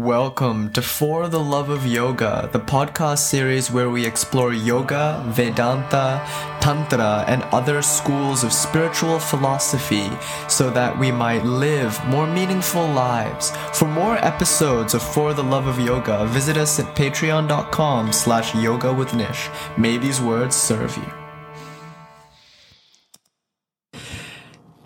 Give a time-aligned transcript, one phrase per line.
[0.00, 6.26] Welcome to For the Love of Yoga, the podcast series where we explore yoga, Vedanta,
[6.58, 10.08] Tantra, and other schools of spiritual philosophy
[10.48, 13.50] so that we might live more meaningful lives.
[13.74, 18.94] For more episodes of For the Love of Yoga, visit us at patreon.com slash yoga
[18.94, 19.50] with Nish.
[19.76, 21.12] May these words serve you.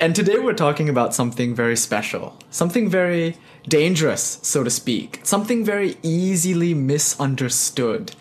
[0.01, 3.39] And today we're talking about something very special, something very
[3.69, 8.14] dangerous, so to speak, something very easily misunderstood.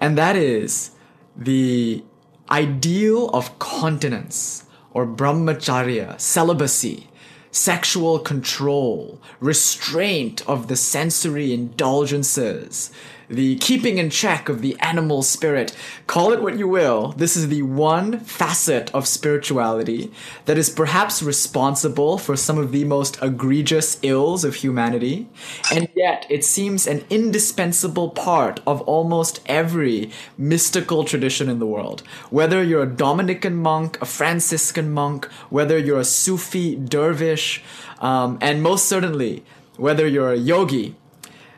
[0.00, 0.90] And that is
[1.36, 2.02] the
[2.50, 7.08] ideal of continence or brahmacharya, celibacy,
[7.50, 12.90] sexual control, restraint of the sensory indulgences,
[13.30, 15.74] the keeping in check of the animal spirit.
[16.08, 17.12] Call it what you will.
[17.12, 20.12] This is the one facet of spirituality
[20.46, 25.28] that is perhaps responsible for some of the most egregious ills of humanity.
[25.72, 32.02] And yet it seems an indispensable part of almost every mystical tradition in the world.
[32.30, 37.62] Whether you're a Dominican monk, a Franciscan monk, whether you're a Sufi dervish,
[38.00, 39.44] um, and most certainly,
[39.76, 40.96] whether you're a yogi,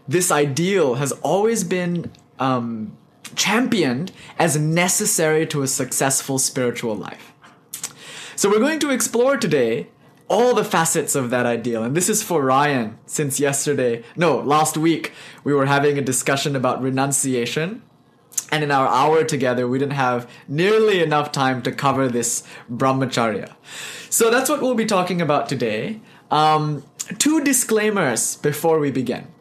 [0.08, 2.96] this ideal has always been um,
[3.34, 7.32] championed as necessary to a successful spiritual life.
[8.36, 9.88] So we're going to explore today
[10.28, 11.84] all the facets of that ideal.
[11.84, 15.12] And this is for Ryan, since yesterday, no, last week,
[15.44, 17.82] we were having a discussion about renunciation.
[18.50, 23.54] And in our hour together, we didn't have nearly enough time to cover this brahmacharya.
[24.08, 26.00] So that's what we'll be talking about today.
[26.30, 26.82] Um,
[27.18, 29.31] two disclaimers before we begin.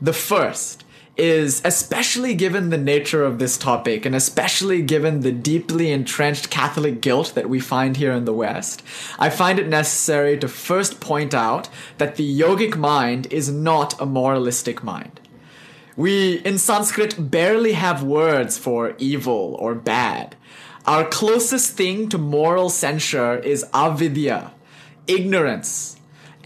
[0.00, 0.84] The first
[1.16, 7.00] is especially given the nature of this topic and especially given the deeply entrenched Catholic
[7.00, 8.84] guilt that we find here in the West,
[9.18, 11.68] I find it necessary to first point out
[11.98, 15.20] that the yogic mind is not a moralistic mind.
[15.96, 20.36] We in Sanskrit barely have words for evil or bad.
[20.86, 24.52] Our closest thing to moral censure is avidya,
[25.08, 25.97] ignorance,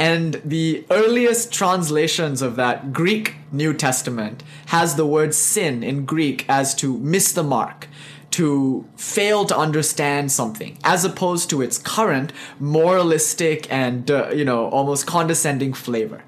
[0.02, 6.44] and the earliest translations of that Greek New Testament has the word sin in Greek
[6.48, 7.86] as to miss the mark,
[8.32, 14.68] to fail to understand something, as opposed to its current moralistic and, uh, you know,
[14.70, 16.24] almost condescending flavor.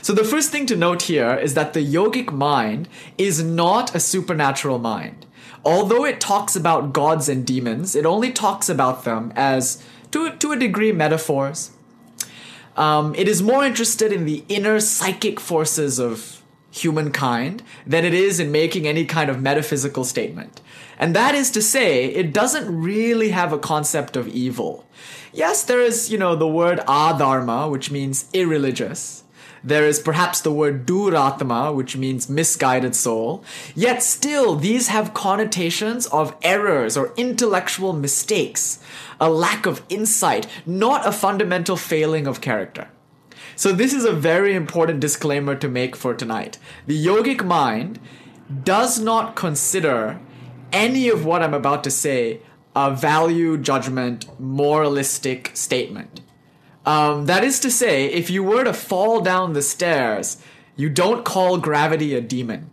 [0.00, 4.00] So the first thing to note here is that the yogic mind is not a
[4.00, 5.26] supernatural mind.
[5.64, 10.52] Although it talks about gods and demons, it only talks about them as, to, to
[10.52, 11.72] a degree, metaphors,
[12.78, 16.40] um, it is more interested in the inner psychic forces of
[16.70, 20.60] humankind than it is in making any kind of metaphysical statement.
[20.96, 24.86] And that is to say, it doesn't really have a concept of evil.
[25.32, 29.24] Yes, there is, you know, the word adharma, which means irreligious.
[29.62, 33.44] There is perhaps the word duratma, which means misguided soul.
[33.74, 38.78] Yet still, these have connotations of errors or intellectual mistakes
[39.20, 42.88] a lack of insight, not a fundamental failing of character.
[43.56, 46.58] So, this is a very important disclaimer to make for tonight.
[46.86, 47.98] The yogic mind
[48.62, 50.20] does not consider
[50.72, 52.40] any of what I'm about to say
[52.76, 56.20] a value judgment, moralistic statement.
[56.88, 60.42] Um, that is to say, if you were to fall down the stairs,
[60.74, 62.70] you don't call gravity a demon.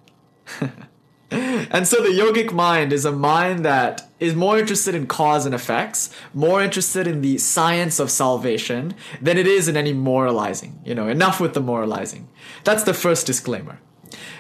[1.30, 5.54] and so the yogic mind is a mind that is more interested in cause and
[5.54, 10.80] effects, more interested in the science of salvation than it is in any moralizing.
[10.86, 12.30] You know, enough with the moralizing.
[12.64, 13.82] That's the first disclaimer.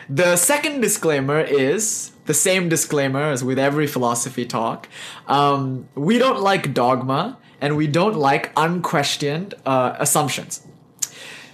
[0.08, 4.88] The second disclaimer is the same disclaimer as with every philosophy talk.
[5.28, 10.66] Um, we don't like dogma and we don't like unquestioned uh, assumptions.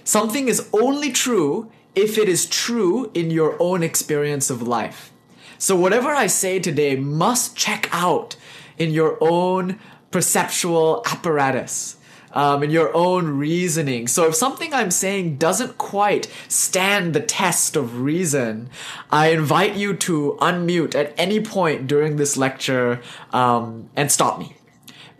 [0.04, 5.12] Something is only true if it is true in your own experience of life.
[5.58, 8.36] So whatever I say today must check out
[8.78, 9.78] in your own
[10.10, 11.96] perceptual apparatus.
[12.34, 14.08] Um, in your own reasoning.
[14.08, 18.70] So if something I'm saying doesn't quite stand the test of reason,
[19.10, 23.02] I invite you to unmute at any point during this lecture
[23.34, 24.56] um, and stop me.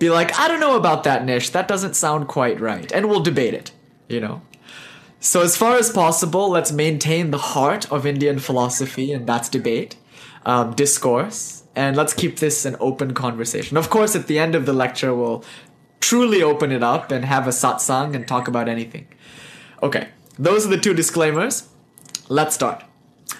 [0.02, 1.50] Be like, I don't know about that Nish.
[1.50, 3.70] That doesn't sound quite right, and we'll debate it.
[4.08, 4.43] You know.
[5.20, 9.94] So as far as possible, let's maintain the heart of Indian philosophy, and that's debate
[10.44, 13.76] um, discourse, and let's keep this an open conversation.
[13.76, 15.44] Of course, at the end of the lecture, we'll
[16.00, 19.06] truly open it up and have a satsang and talk about anything.
[19.84, 21.69] Okay, those are the two disclaimers.
[22.28, 22.82] Let's start.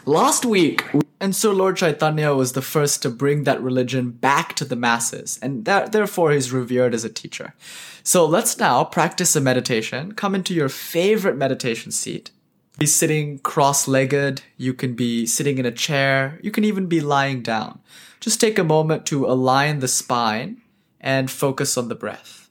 [0.05, 0.85] Last week,
[1.21, 5.39] and so Lord Chaitanya was the first to bring that religion back to the masses,
[5.41, 7.55] and that, therefore he's revered as a teacher.
[8.03, 10.13] So let's now practice a meditation.
[10.13, 12.33] Come into your favorite meditation seat
[12.79, 17.43] be sitting cross-legged, you can be sitting in a chair, you can even be lying
[17.43, 17.81] down.
[18.19, 20.61] Just take a moment to align the spine
[21.01, 22.49] and focus on the breath.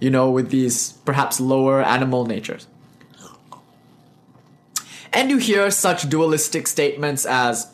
[0.00, 2.66] You know, with these perhaps lower animal natures.
[5.12, 7.72] And you hear such dualistic statements as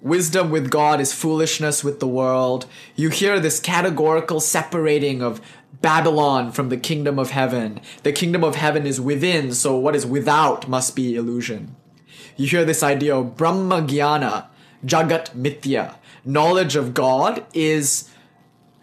[0.00, 2.66] wisdom with God is foolishness with the world.
[2.94, 5.40] You hear this categorical separating of
[5.80, 7.80] Babylon from the kingdom of heaven.
[8.02, 11.76] The kingdom of heaven is within, so what is without must be illusion.
[12.36, 14.46] You hear this idea of Brahma Jnana,
[14.84, 15.96] Jagat Mithya.
[16.24, 18.10] Knowledge of God is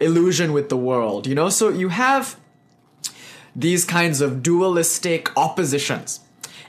[0.00, 1.48] illusion with the world, you know?
[1.48, 2.38] So you have
[3.54, 6.20] these kinds of dualistic oppositions.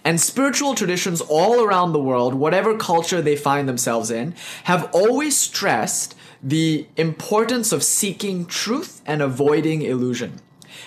[0.04, 4.36] And spiritual traditions all around the world, whatever culture they find themselves in,
[4.66, 10.40] have always stressed the importance of seeking truth and avoiding illusion.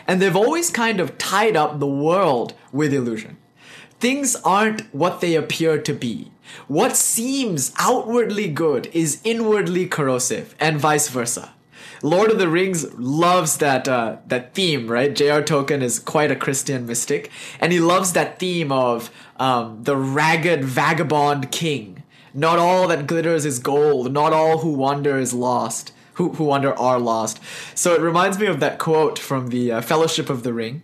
[0.06, 3.36] And they've always kind of tied up the world with illusion.
[3.98, 6.30] Things aren't what they appear to be.
[6.68, 11.52] What seems outwardly good is inwardly corrosive, and vice versa.
[12.02, 15.14] Lord of the Rings loves that uh, that theme, right?
[15.14, 15.42] J.R.
[15.42, 17.30] Tolkien is quite a Christian mystic,
[17.60, 22.02] and he loves that theme of um, the ragged vagabond king.
[22.32, 24.12] Not all that glitters is gold.
[24.12, 25.92] Not all who wander is lost.
[26.14, 27.38] Who who wander are lost.
[27.74, 30.82] So it reminds me of that quote from the uh, Fellowship of the Ring,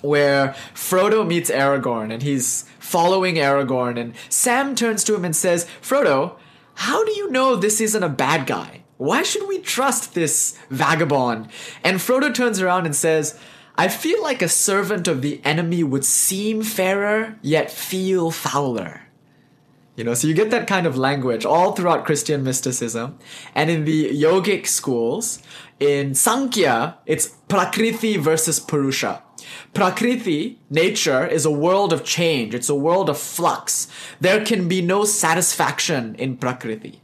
[0.00, 5.66] where Frodo meets Aragorn, and he's following Aragorn, and Sam turns to him and says,
[5.82, 6.36] "Frodo."
[6.82, 8.77] How do you know this isn't a bad guy?
[8.98, 11.48] Why should we trust this vagabond?
[11.84, 13.38] And Frodo turns around and says,
[13.76, 19.02] I feel like a servant of the enemy would seem fairer, yet feel fouler.
[19.94, 23.18] You know, so you get that kind of language all throughout Christian mysticism.
[23.54, 25.40] And in the yogic schools,
[25.78, 29.22] in Sankhya, it's Prakriti versus Purusha.
[29.74, 32.52] Prakriti, nature, is a world of change.
[32.52, 33.86] It's a world of flux.
[34.20, 37.00] There can be no satisfaction in Prakriti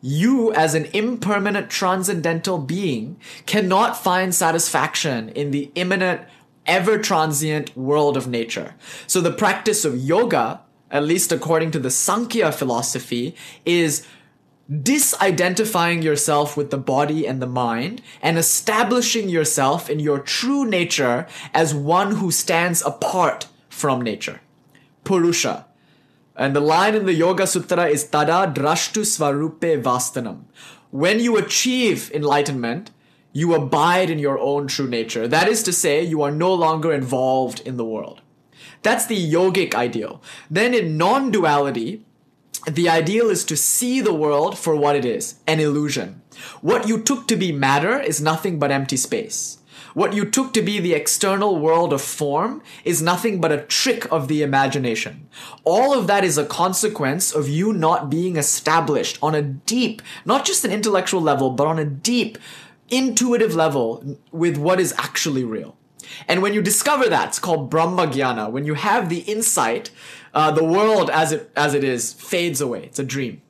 [0.00, 6.20] you as an impermanent transcendental being cannot find satisfaction in the immanent
[6.66, 8.74] ever transient world of nature.
[9.06, 10.60] So the practice of yoga,
[10.90, 13.34] at least according to the Sankhya philosophy,
[13.64, 14.06] is
[14.70, 21.26] disidentifying yourself with the body and the mind and establishing yourself in your true nature
[21.54, 24.40] as one who stands apart from nature.
[25.04, 25.65] Purusha.
[26.36, 30.44] And the line in the Yoga Sutra is Tada Drashtu Svarupe Vastanam.
[30.90, 32.90] When you achieve enlightenment,
[33.32, 35.26] you abide in your own true nature.
[35.26, 38.20] That is to say, you are no longer involved in the world.
[38.82, 40.22] That's the yogic ideal.
[40.50, 42.04] Then in non duality,
[42.66, 46.20] the ideal is to see the world for what it is an illusion.
[46.60, 49.58] What you took to be matter is nothing but empty space.
[49.96, 54.06] What you took to be the external world of form is nothing but a trick
[54.12, 55.26] of the imagination.
[55.64, 60.44] All of that is a consequence of you not being established on a deep, not
[60.44, 62.36] just an intellectual level, but on a deep,
[62.90, 65.78] intuitive level with what is actually real.
[66.28, 68.50] And when you discover that, it's called Brahma Jnana.
[68.50, 69.90] When you have the insight,
[70.34, 72.84] uh, the world as it as it is fades away.
[72.84, 73.40] It's a dream.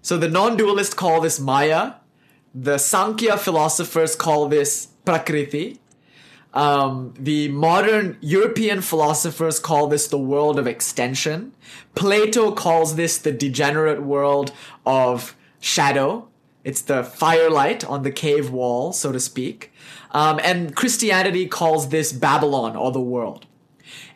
[0.00, 1.94] So the non-dualists call this Maya.
[2.58, 5.78] The Sankhya philosophers call this Prakriti.
[6.54, 11.52] Um, the modern European philosophers call this the world of extension.
[11.94, 14.52] Plato calls this the degenerate world
[14.86, 16.28] of shadow.
[16.64, 19.70] It's the firelight on the cave wall, so to speak.
[20.12, 23.44] Um, and Christianity calls this Babylon or the world.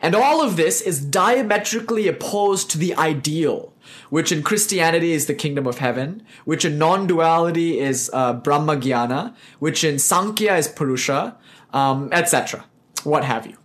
[0.01, 3.70] And all of this is diametrically opposed to the ideal,
[4.11, 9.33] which in Christianity is the kingdom of heaven, which in non-duality is uh, Brahma Jnana,
[9.59, 11.37] which in Sankhya is Purusha,
[11.73, 12.65] um, etc.
[13.03, 13.55] What have you.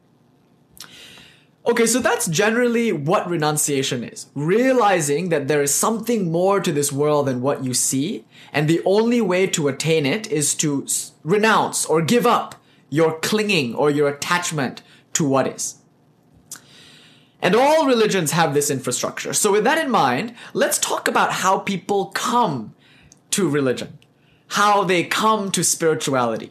[1.66, 4.26] Okay, so that's generally what renunciation is.
[4.36, 8.80] Realizing that there is something more to this world than what you see, and the
[8.84, 10.86] only way to attain it is to
[11.24, 12.54] renounce or give up
[12.88, 14.82] your clinging or your attachment
[15.14, 15.82] to what is.
[17.46, 19.32] And all religions have this infrastructure.
[19.32, 22.74] So, with that in mind, let's talk about how people come
[23.30, 24.00] to religion,
[24.48, 26.50] how they come to spirituality.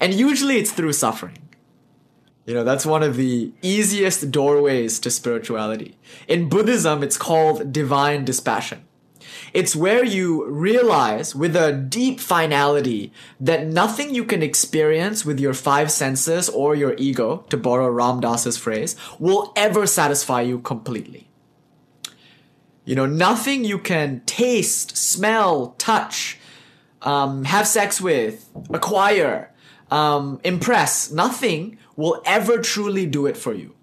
[0.00, 1.38] And usually it's through suffering.
[2.44, 5.96] You know, that's one of the easiest doorways to spirituality.
[6.26, 8.85] In Buddhism, it's called divine dispassion.
[9.56, 13.10] It's where you realize with a deep finality
[13.40, 18.20] that nothing you can experience with your five senses or your ego, to borrow Ram
[18.20, 21.30] Dass's phrase, will ever satisfy you completely.
[22.84, 26.38] You know, nothing you can taste, smell, touch,
[27.00, 29.54] um, have sex with, acquire,
[29.90, 33.74] um, impress, nothing will ever truly do it for you.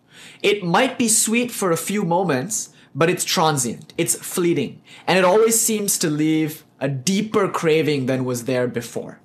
[0.44, 5.26] It might be sweet for a few moments, but it's transient, it's fleeting, and it
[5.26, 9.20] always seems to leave a deeper craving than was there before.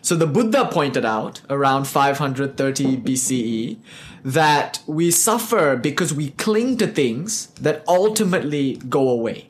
[0.00, 3.78] So the Buddha pointed out around 530 BCE
[4.22, 9.48] that we suffer because we cling to things that ultimately go away.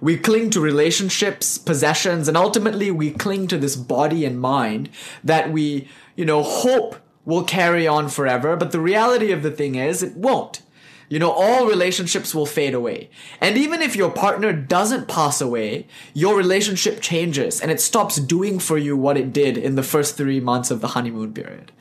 [0.00, 4.90] We cling to relationships, possessions, and ultimately we cling to this body and mind
[5.22, 8.56] that we, you know, hope will carry on forever.
[8.56, 10.62] But the reality of the thing is it won't.
[11.08, 13.08] You know, all relationships will fade away.
[13.40, 18.58] And even if your partner doesn't pass away, your relationship changes and it stops doing
[18.58, 21.72] for you what it did in the first three months of the honeymoon period.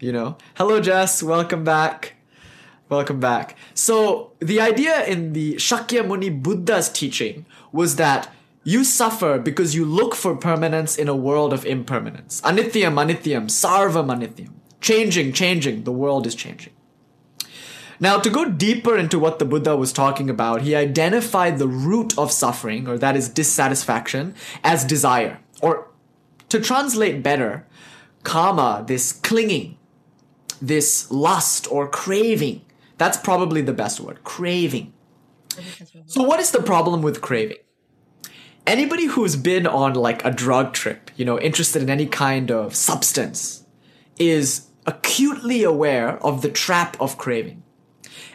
[0.00, 2.14] You know, hello, Jess, welcome back.
[2.88, 3.56] Welcome back.
[3.72, 8.30] So, the idea in the Shakyamuni Buddha's teaching was that
[8.64, 12.40] you suffer because you look for permanence in a world of impermanence.
[12.42, 14.50] Anithyam, anithyam, sarvam anithyam.
[14.80, 16.72] Changing, changing, the world is changing.
[18.02, 22.18] Now, to go deeper into what the Buddha was talking about, he identified the root
[22.18, 25.38] of suffering, or that is dissatisfaction, as desire.
[25.62, 25.86] Or
[26.48, 27.64] to translate better,
[28.24, 29.78] kama, this clinging,
[30.60, 32.62] this lust or craving.
[32.98, 34.92] That's probably the best word craving.
[36.06, 37.58] So, what is the problem with craving?
[38.66, 42.74] Anybody who's been on like a drug trip, you know, interested in any kind of
[42.74, 43.64] substance,
[44.18, 47.62] is acutely aware of the trap of craving.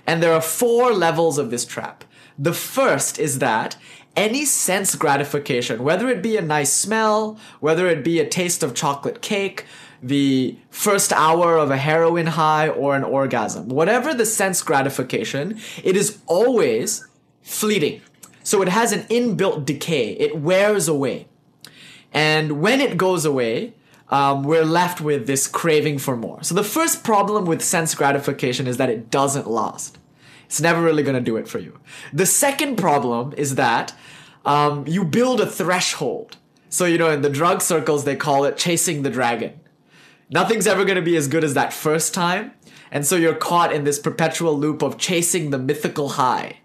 [0.08, 2.06] And there are four levels of this trap.
[2.40, 3.76] The first is that
[4.16, 8.74] any sense gratification, whether it be a nice smell, whether it be a taste of
[8.74, 9.66] chocolate cake,
[10.02, 15.96] the first hour of a heroin high, or an orgasm, whatever the sense gratification, it
[15.96, 17.08] is always
[17.42, 18.02] fleeting.
[18.44, 21.28] So it has an inbuilt decay, it wears away.
[22.14, 23.74] And when it goes away,
[24.10, 26.42] um, we're left with this craving for more.
[26.44, 29.98] So the first problem with sense gratification is that it doesn't last.
[30.46, 31.78] It's never really going to do it for you.
[32.14, 33.94] The second problem is that
[34.46, 36.38] um, you build a threshold.
[36.70, 39.60] So, you know, in the drug circles, they call it chasing the dragon.
[40.30, 42.54] Nothing's ever going to be as good as that first time.
[42.92, 46.60] And so you're caught in this perpetual loop of chasing the mythical high.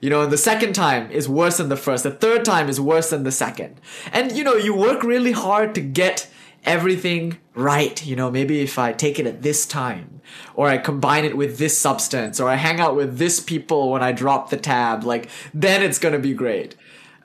[0.00, 2.04] You know, and the second time is worse than the first.
[2.04, 3.80] The third time is worse than the second.
[4.12, 6.28] And, you know, you work really hard to get
[6.64, 8.04] everything right.
[8.04, 10.20] You know, maybe if I take it at this time,
[10.54, 14.02] or I combine it with this substance, or I hang out with this people when
[14.02, 16.76] I drop the tab, like, then it's gonna be great.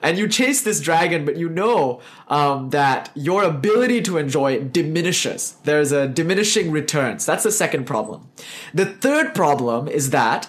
[0.02, 4.72] And you chase this dragon, but you know um, that your ability to enjoy it
[4.72, 5.56] diminishes.
[5.64, 7.26] There's a diminishing returns.
[7.26, 8.28] That's the second problem.
[8.72, 10.48] The third problem is that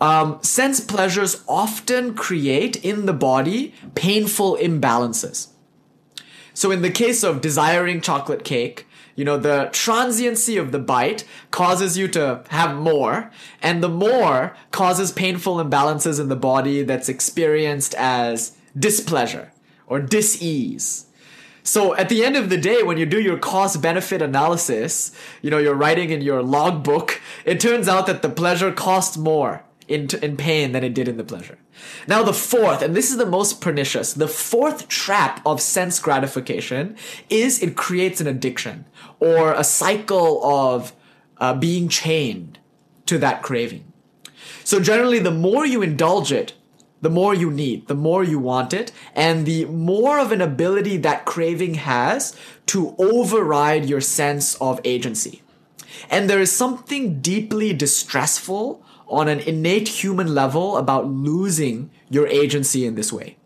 [0.00, 5.48] um, sense pleasures often create in the body painful imbalances.
[6.54, 11.24] So in the case of desiring chocolate cake, you know, the transiency of the bite
[11.50, 13.30] causes you to have more,
[13.60, 19.52] and the more causes painful imbalances in the body that's experienced as displeasure
[19.86, 21.06] or dis-ease.
[21.62, 25.50] So at the end of the day, when you do your cost benefit analysis, you
[25.50, 30.08] know, you're writing in your logbook, it turns out that the pleasure costs more in,
[30.22, 31.58] in pain than it did in the pleasure.
[32.06, 36.96] Now, the fourth, and this is the most pernicious, the fourth trap of sense gratification
[37.28, 38.86] is it creates an addiction
[39.18, 40.92] or a cycle of
[41.38, 42.58] uh, being chained
[43.06, 43.92] to that craving.
[44.64, 46.54] So, generally, the more you indulge it,
[47.00, 50.98] the more you need, the more you want it, and the more of an ability
[50.98, 55.42] that craving has to override your sense of agency.
[56.10, 62.86] And there is something deeply distressful on an innate human level about losing your agency
[62.86, 63.36] in this way.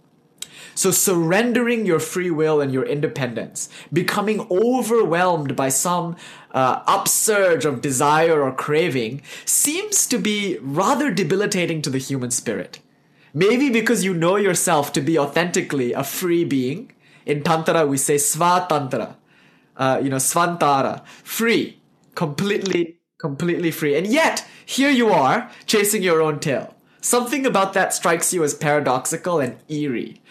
[0.75, 6.17] So surrendering your free will and your independence, becoming overwhelmed by some
[6.53, 12.81] uh, upsurge of desire or craving seems to be rather debilitating to the human spirit.
[13.33, 16.93] Maybe because you know yourself to be authentically a free being.
[17.27, 19.17] In Tantra, we say Svatantra,
[19.77, 21.81] uh, you know, Svantara, free,
[22.15, 23.97] completely, completely free.
[23.97, 26.75] And yet, here you are, chasing your own tail.
[27.01, 30.23] Something about that strikes you as paradoxical and eerie.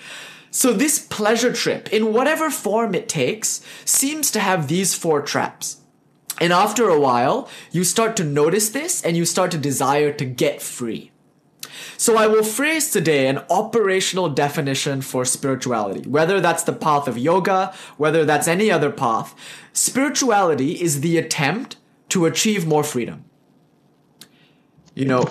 [0.52, 5.78] So, this pleasure trip, in whatever form it takes, seems to have these four traps.
[6.40, 10.26] And after a while, you start to notice this and you start to desire to
[10.26, 11.12] get free.
[11.98, 16.08] So I will phrase today an operational definition for spirituality.
[16.08, 19.36] Whether that's the path of yoga, whether that's any other path,
[19.74, 21.78] spirituality is the attempt
[22.14, 23.26] to achieve more freedom.
[24.94, 25.28] You know,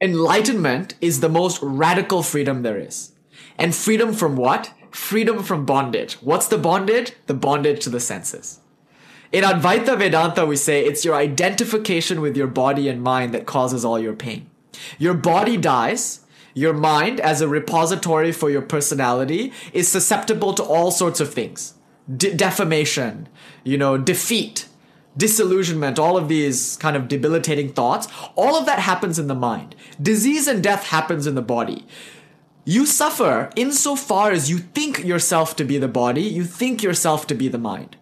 [0.00, 3.12] enlightenment is the most radical freedom there is.
[3.56, 4.72] And freedom from what?
[4.90, 6.14] Freedom from bondage.
[6.14, 7.12] What's the bondage?
[7.26, 8.58] The bondage to the senses.
[9.30, 13.84] In Advaita Vedanta, we say it's your identification with your body and mind that causes
[13.84, 14.50] all your pain.
[14.98, 16.26] Your body dies.
[16.54, 21.74] Your mind, as a repository for your personality, is susceptible to all sorts of things.
[22.14, 23.28] De- defamation,
[23.62, 24.66] you know, defeat,
[25.16, 29.74] disillusionment, all of these kind of debilitating thoughts, all of that happens in the mind.
[30.00, 31.86] Disease and death happens in the body.
[32.64, 37.34] You suffer insofar as you think yourself to be the body, you think yourself to
[37.34, 37.96] be the mind.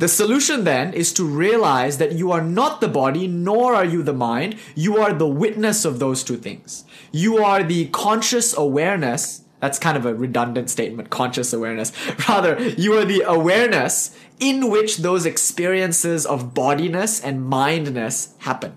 [0.00, 4.02] The solution then is to realize that you are not the body, nor are you
[4.02, 4.56] the mind.
[4.74, 6.86] You are the witness of those two things.
[7.12, 9.42] You are the conscious awareness.
[9.60, 11.92] That's kind of a redundant statement, conscious awareness.
[12.30, 18.76] Rather, you are the awareness in which those experiences of bodiness and mindness happen.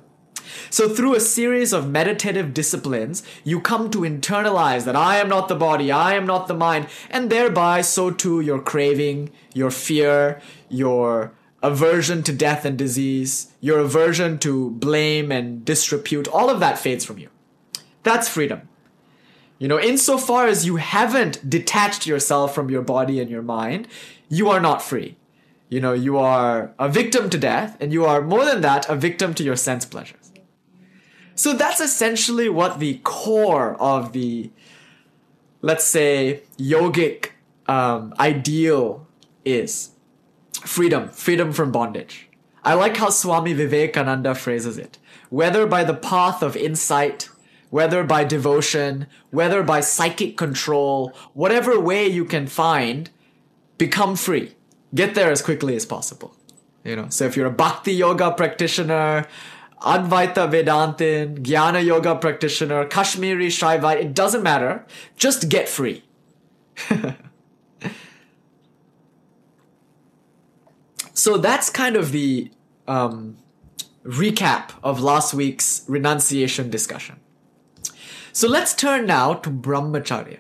[0.70, 5.48] So through a series of meditative disciplines, you come to internalize that I am not
[5.48, 10.42] the body, I am not the mind, and thereby so too your craving, your fear,
[10.70, 16.78] your aversion to death and disease, your aversion to blame and disrepute, all of that
[16.78, 17.30] fades from you.
[18.04, 18.68] That's freedom.
[19.60, 23.88] You know, insofar as you haven't detached yourself from your body and your mind,
[24.28, 25.16] you are not free.
[25.74, 28.96] You know, you are a victim to death, and you are more than that, a
[28.96, 30.32] victim to your sense pleasures.
[31.34, 34.52] So that's essentially what the core of the,
[35.62, 37.30] let's say, yogic
[37.68, 39.08] um, ideal
[39.44, 39.94] is
[40.62, 42.30] freedom, freedom from bondage.
[42.64, 45.00] I like how Swami Vivekananda phrases it.
[45.32, 47.30] Whether by the path of insight,
[47.72, 53.10] whether by devotion, whether by psychic control, whatever way you can find,
[53.80, 54.54] become free.
[54.94, 56.36] Get there as quickly as possible.
[56.84, 59.26] You know, so if you're a bhakti yoga practitioner,
[59.84, 64.86] Advaita Vedantin, Jnana Yoga practitioner, Kashmiri Shaivite, it doesn't matter.
[65.18, 66.04] Just get free.
[71.14, 72.50] so that's kind of the
[72.88, 73.38] um,
[74.06, 77.20] recap of last week's renunciation discussion.
[78.32, 80.40] So let's turn now to brahmacharya.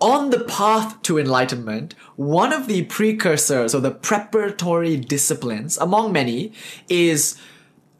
[0.00, 6.52] On the path to enlightenment, one of the precursors or the preparatory disciplines, among many,
[6.88, 7.40] is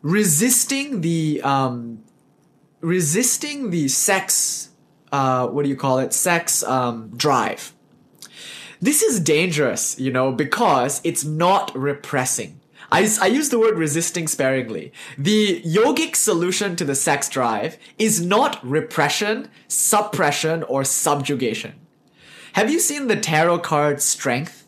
[0.02, 2.02] resisting the um,
[2.80, 4.70] resisting the sex.
[5.12, 6.12] Uh, what do you call it?
[6.12, 7.72] Sex um, drive.
[8.80, 12.60] This is dangerous, you know, because it's not repressing.
[12.90, 14.92] I, I use the word resisting sparingly.
[15.16, 21.78] The yogic solution to the sex drive is not repression, suppression, or subjugation.
[22.58, 24.66] Have you seen the tarot card Strength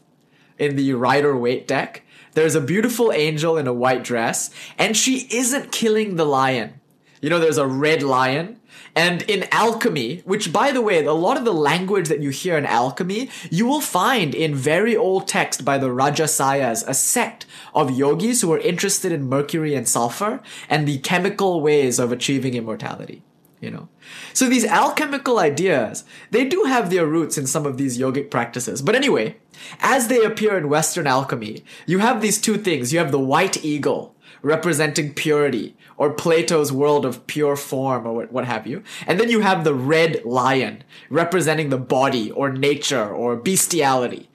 [0.61, 2.05] in the Rider Waite deck?
[2.35, 6.75] There's a beautiful angel in a white dress, and she isn't killing the lion.
[7.21, 8.61] You know, there's a red lion.
[8.95, 12.57] And in alchemy, which by the way, a lot of the language that you hear
[12.57, 17.91] in alchemy, you will find in very old text by the Rajasayas, a sect of
[17.91, 23.25] yogis who are interested in mercury and sulfur and the chemical ways of achieving immortality
[23.61, 23.89] you know.
[24.33, 28.83] So these alchemical ideas they do have their roots in some of these yogic practices.
[28.83, 29.37] But anyway
[29.81, 32.93] as they appear in western alchemy you have these two things.
[32.93, 38.33] You have the white eagle representing purity or plato's world of pure form or what,
[38.33, 38.83] what have you.
[39.07, 44.31] And then you have the red lion representing the body or nature or bestiality.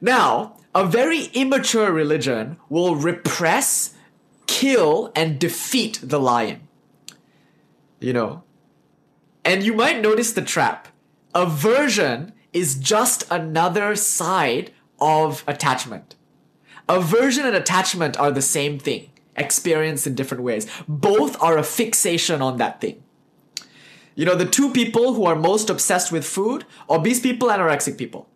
[0.00, 3.94] Now a very immature religion will repress
[4.46, 6.68] kill and defeat the lion.
[7.98, 8.44] You know
[9.44, 10.88] and you might notice the trap.
[11.34, 16.16] Aversion is just another side of attachment.
[16.88, 20.66] Aversion and attachment are the same thing, experienced in different ways.
[20.88, 23.02] Both are a fixation on that thing.
[24.16, 28.28] You know, the two people who are most obsessed with food, obese people, anorexic people.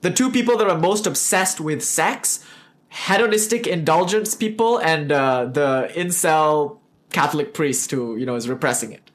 [0.00, 2.44] The two people that are most obsessed with sex,
[2.88, 6.78] hedonistic indulgence people, and uh, the incel
[7.10, 9.07] Catholic priest who, you know, is repressing it.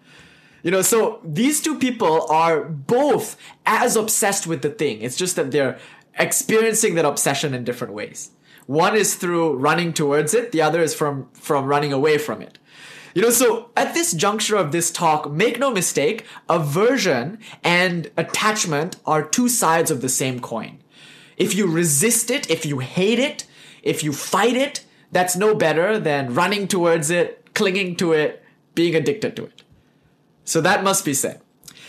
[0.64, 5.02] You know, so these two people are both as obsessed with the thing.
[5.02, 5.78] It's just that they're
[6.18, 8.32] experiencing that obsession in different ways.
[8.66, 12.60] One is through running towards it, the other is from from running away from it.
[13.14, 18.96] You know, so at this juncture of this talk, make no mistake, aversion and attachment
[19.06, 20.80] are two sides of the same coin.
[21.36, 23.46] If you resist it, if you hate it,
[23.84, 28.96] if you fight it, that's no better than running towards it, clinging to it, being
[28.96, 29.63] addicted to it.
[30.46, 31.42] So that must be said.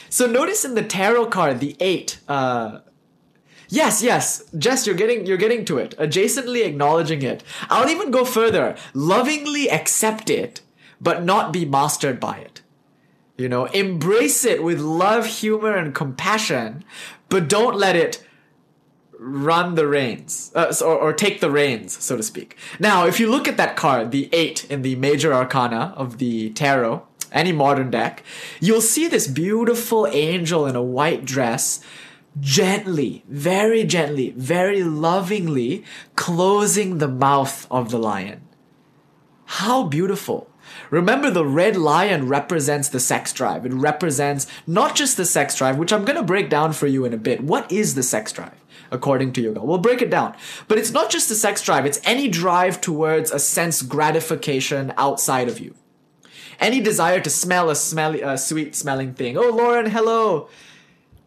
[0.08, 2.20] So notice in the tarot card, the eight.
[2.28, 2.80] Uh,
[3.68, 5.96] yes, yes, Jess, you're getting you're getting to it.
[5.98, 7.42] Adjacently acknowledging it.
[7.68, 8.76] I'll even go further.
[8.92, 10.60] Lovingly accept it,
[11.00, 12.62] but not be mastered by it.
[13.36, 16.84] You know, embrace it with love, humor, and compassion,
[17.28, 18.24] but don't let it
[19.18, 22.56] run the reins, uh, or, or take the reins, so to speak.
[22.78, 26.50] Now, if you look at that card, the eight in the major arcana of the
[26.50, 28.22] tarot, any modern deck,
[28.60, 31.80] you'll see this beautiful angel in a white dress
[32.40, 35.84] gently, very gently, very lovingly
[36.16, 38.42] closing the mouth of the lion.
[39.46, 40.50] How beautiful.
[40.90, 43.66] Remember, the red lion represents the sex drive.
[43.66, 47.04] It represents not just the sex drive, which I'm going to break down for you
[47.04, 47.42] in a bit.
[47.42, 49.60] What is the sex drive, according to yoga?
[49.60, 50.34] We'll break it down.
[50.66, 55.48] But it's not just the sex drive, it's any drive towards a sense gratification outside
[55.48, 55.74] of you.
[56.60, 59.36] Any desire to smell a smelly, uh, sweet smelling thing.
[59.36, 60.48] Oh, Lauren, hello.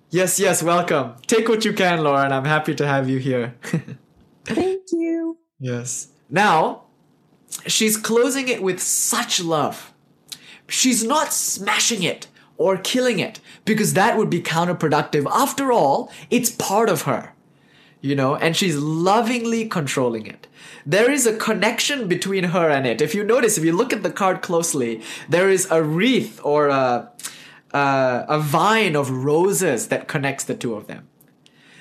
[0.09, 1.15] Yes, yes, welcome.
[1.27, 2.31] Take what you can, Lauren.
[2.31, 3.55] I'm happy to have you here.
[4.45, 5.37] Thank you.
[5.59, 6.09] Yes.
[6.29, 6.83] Now,
[7.65, 9.93] she's closing it with such love.
[10.69, 15.27] She's not smashing it or killing it because that would be counterproductive.
[15.29, 17.33] After all, it's part of her,
[18.01, 20.47] you know, and she's lovingly controlling it.
[20.85, 23.01] There is a connection between her and it.
[23.01, 26.67] If you notice, if you look at the card closely, there is a wreath or
[26.67, 27.11] a,
[27.71, 31.07] a, a vine of roses that connects the two of them.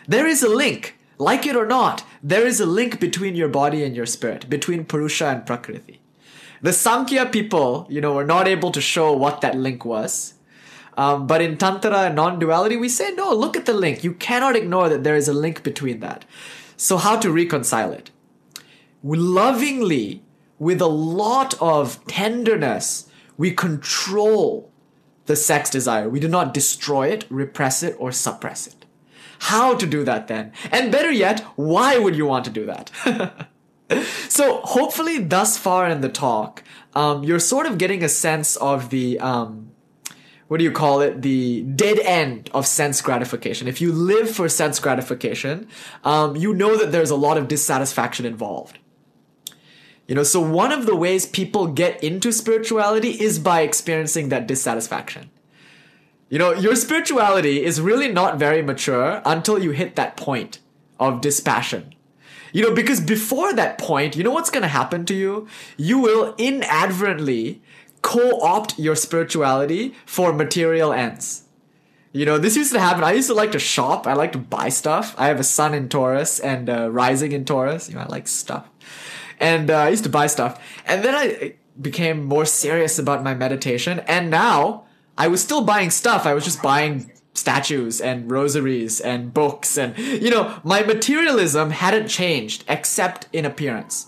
[0.09, 3.85] There is a link, like it or not, there is a link between your body
[3.85, 6.00] and your spirit, between Purusha and Prakriti.
[6.62, 10.35] The Sankhya people, you know, were not able to show what that link was.
[10.96, 14.02] Um, but in Tantra and non duality, we say, no, look at the link.
[14.02, 16.24] You cannot ignore that there is a link between that.
[16.76, 18.11] So, how to reconcile it?
[19.02, 20.22] Lovingly,
[20.59, 24.70] with a lot of tenderness, we control
[25.26, 26.09] the sex desire.
[26.09, 28.87] We do not destroy it, repress it, or suppress it.
[29.40, 30.52] How to do that then?
[30.72, 33.48] And better yet, why would you want to do that?
[34.28, 36.62] so hopefully thus far in the talk,
[36.94, 39.72] um, you're sort of getting a sense of the, um,
[40.48, 41.22] what do you call it?
[41.22, 43.66] The dead end of sense gratification.
[43.66, 45.68] If you live for sense gratification,
[46.04, 48.78] um, you know that there's a lot of dissatisfaction involved.
[50.06, 54.46] You know, so one of the ways people get into spirituality is by experiencing that
[54.46, 55.30] dissatisfaction.
[56.28, 60.61] You know, your spirituality is really not very mature until you hit that point
[61.00, 61.94] of dispassion.
[62.52, 65.48] You know, because before that point, you know what's going to happen to you?
[65.76, 67.62] You will inadvertently
[68.06, 71.42] co-opt your spirituality for material ends.
[72.12, 73.02] You know, this used to happen.
[73.02, 74.06] I used to like to shop.
[74.06, 75.12] I like to buy stuff.
[75.18, 77.88] I have a sun in Taurus and uh, rising in Taurus.
[77.88, 78.70] You know, I like stuff.
[79.40, 80.62] And uh, I used to buy stuff.
[80.86, 83.98] And then I became more serious about my meditation.
[84.06, 84.84] And now
[85.18, 86.26] I was still buying stuff.
[86.26, 89.76] I was just buying statues and rosaries and books.
[89.76, 94.06] And, you know, my materialism hadn't changed except in appearance.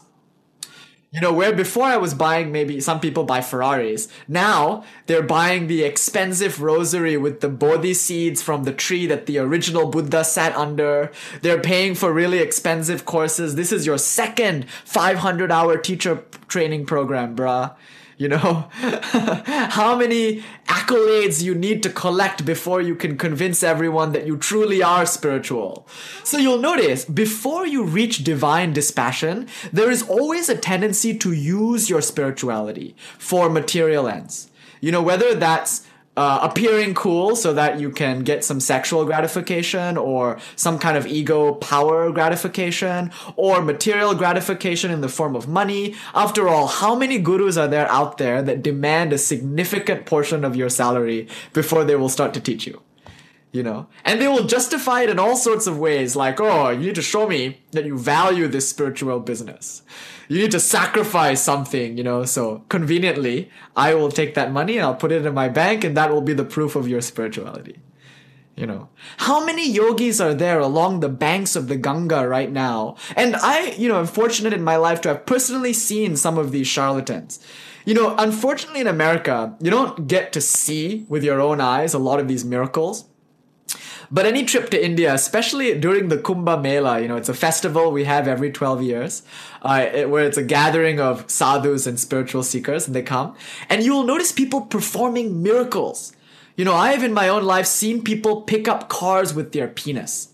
[1.11, 5.67] You know, where before I was buying maybe some people buy Ferraris, now they're buying
[5.67, 10.55] the expensive rosary with the bodhi seeds from the tree that the original Buddha sat
[10.55, 11.11] under.
[11.41, 13.55] They're paying for really expensive courses.
[13.55, 17.75] This is your second 500 hour teacher training program, bruh.
[18.19, 24.27] You know, how many accolades you need to collect before you can convince everyone that
[24.27, 25.87] you truly are spiritual.
[26.25, 31.89] So you'll notice before you reach divine dispassion, there is always a tendency to use
[31.89, 34.51] your spirituality for material ends.
[34.81, 35.87] You know, whether that's
[36.19, 41.07] uh, appearing cool so that you can get some sexual gratification or some kind of
[41.07, 45.95] ego power gratification or material gratification in the form of money.
[46.17, 50.57] After all, how many gurus are there out there that demand a significant portion of
[50.57, 52.83] your salary before they will start to teach you?
[53.53, 56.89] You know, and they will justify it in all sorts of ways, like, oh, you
[56.89, 59.83] need to show me that you value this spiritual business
[60.29, 62.25] you need to sacrifice something, you know.
[62.25, 65.97] So conveniently, I will take that money and I'll put it in my bank, and
[65.97, 67.81] that will be the proof of your spirituality.
[68.57, 68.89] You know,
[69.19, 72.97] how many yogis are there along the banks of the Ganga right now?
[73.15, 76.51] And I, you know, am fortunate in my life to have personally seen some of
[76.51, 77.39] these charlatans.
[77.85, 81.99] You know, unfortunately in America, you don't get to see with your own eyes a
[82.01, 83.08] lot of these miracles.
[84.11, 87.93] But any trip to India, especially during the Kumbh Mela, you know, it's a festival
[87.93, 89.23] we have every 12 years,
[89.63, 93.35] uh, it, where it's a gathering of sadhus and spiritual seekers, and they come.
[93.69, 96.15] And you'll notice people performing miracles.
[96.57, 99.69] You know, I have in my own life seen people pick up cars with their
[99.69, 100.29] penis.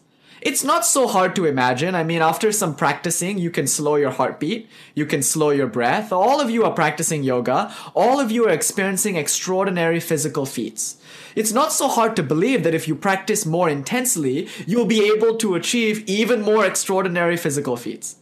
[0.45, 1.95] It's not so hard to imagine.
[1.95, 6.13] I mean, after some practicing, you can slow your heartbeat, you can slow your breath.
[6.13, 10.99] All of you are practicing yoga, all of you are experiencing extraordinary physical feats.
[11.35, 15.39] It's not so hard to believe that if you practice more intensely, you'll be able
[15.39, 18.17] to achieve even more extraordinary physical feats.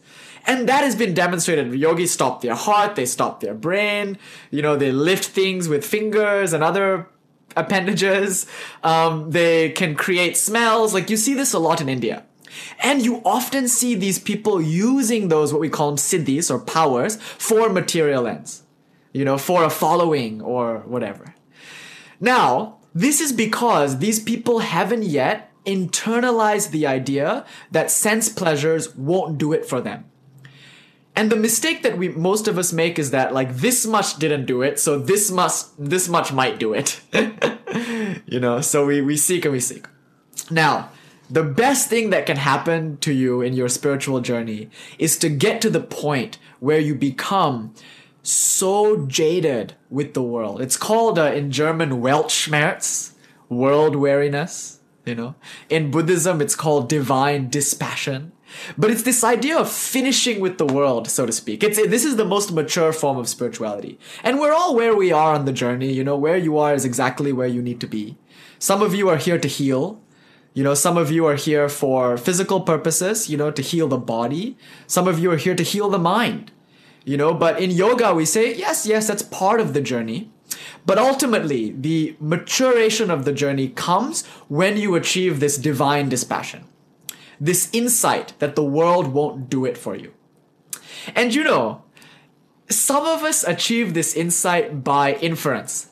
[0.45, 1.73] And that has been demonstrated.
[1.73, 4.17] Yogis stop their heart, they stop their brain,
[4.49, 7.07] you know, they lift things with fingers and other
[7.55, 8.45] appendages.
[8.83, 10.93] Um, they can create smells.
[10.93, 12.23] Like you see this a lot in India.
[12.81, 17.15] And you often see these people using those, what we call them siddhis or powers,
[17.15, 18.63] for material ends.
[19.11, 21.35] You know, for a following or whatever.
[22.19, 29.37] Now, this is because these people haven't yet internalized the idea that sense pleasures won't
[29.37, 30.05] do it for them.
[31.15, 34.45] And the mistake that we most of us make is that like this much didn't
[34.45, 37.01] do it, so this must this much might do it.
[38.25, 39.85] you know, so we, we seek and we seek.
[40.49, 40.89] Now,
[41.29, 45.61] the best thing that can happen to you in your spiritual journey is to get
[45.61, 47.73] to the point where you become
[48.23, 50.61] so jaded with the world.
[50.61, 53.13] It's called uh, in German Weltschmerz,
[53.49, 54.79] world weariness.
[55.05, 55.35] You know,
[55.69, 58.31] in Buddhism, it's called divine dispassion.
[58.77, 61.63] But it's this idea of finishing with the world, so to speak.
[61.63, 65.35] It's this is the most mature form of spirituality, and we're all where we are
[65.35, 65.91] on the journey.
[65.91, 68.17] You know, where you are is exactly where you need to be.
[68.59, 69.99] Some of you are here to heal.
[70.53, 73.29] You know, some of you are here for physical purposes.
[73.29, 74.57] You know, to heal the body.
[74.87, 76.51] Some of you are here to heal the mind.
[77.05, 80.29] You know, but in yoga we say yes, yes, that's part of the journey.
[80.85, 86.65] But ultimately, the maturation of the journey comes when you achieve this divine dispassion
[87.43, 90.13] this insight that the world won't do it for you.
[91.13, 91.83] And you know,
[92.69, 95.89] some of us achieve this insight by inference.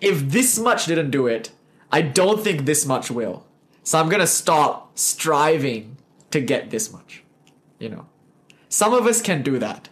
[0.00, 1.52] If this much didn't do it,
[1.92, 3.46] I don't think this much will.
[3.84, 5.96] So I'm gonna stop striving
[6.32, 7.22] to get this much.
[7.78, 8.06] You know,
[8.68, 9.88] some of us can do that.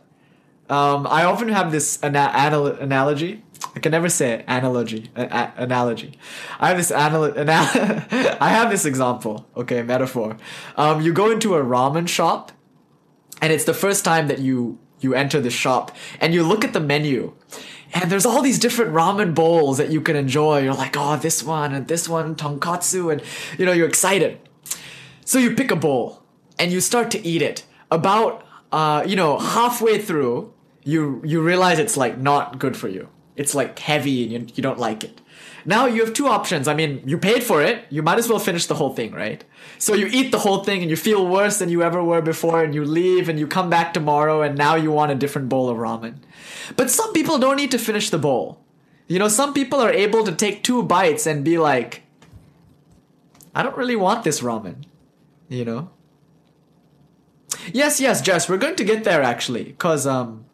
[0.68, 3.44] Um, I often have this ana- anal- analogy
[3.74, 5.10] I can never say analogy.
[5.16, 6.18] A- analogy.
[6.60, 7.46] I have this anal- anal-
[8.40, 9.48] I have this example.
[9.56, 10.36] Okay, metaphor.
[10.76, 12.52] Um, you go into a ramen shop,
[13.40, 16.72] and it's the first time that you you enter the shop, and you look at
[16.72, 17.34] the menu,
[17.94, 20.60] and there's all these different ramen bowls that you can enjoy.
[20.60, 23.22] You're like, oh, this one and this one, tonkatsu, and
[23.58, 24.38] you know you're excited.
[25.24, 26.22] So you pick a bowl
[26.58, 27.64] and you start to eat it.
[27.90, 30.52] About uh, you know halfway through,
[30.84, 34.62] you you realize it's like not good for you it's like heavy and you, you
[34.62, 35.20] don't like it.
[35.64, 36.66] Now you have two options.
[36.66, 37.84] I mean, you paid for it.
[37.90, 39.44] You might as well finish the whole thing, right?
[39.78, 42.64] So you eat the whole thing and you feel worse than you ever were before
[42.64, 45.68] and you leave and you come back tomorrow and now you want a different bowl
[45.68, 46.16] of ramen.
[46.76, 48.60] But some people don't need to finish the bowl.
[49.06, 52.02] You know, some people are able to take two bites and be like,
[53.54, 54.84] I don't really want this ramen.
[55.48, 55.90] You know?
[57.72, 59.72] Yes, yes, Jess, we're going to get there actually.
[59.78, 60.44] Cause, um,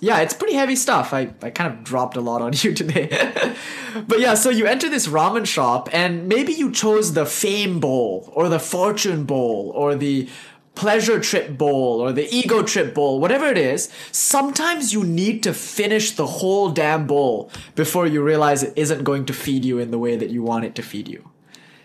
[0.00, 1.12] yeah, it's pretty heavy stuff.
[1.12, 3.54] I, I kind of dropped a lot on you today.
[4.08, 8.32] but yeah, so you enter this ramen shop and maybe you chose the fame bowl
[8.34, 10.28] or the fortune bowl or the
[10.74, 13.90] pleasure trip bowl or the ego trip bowl, whatever it is.
[14.12, 19.26] Sometimes you need to finish the whole damn bowl before you realize it isn't going
[19.26, 21.28] to feed you in the way that you want it to feed you.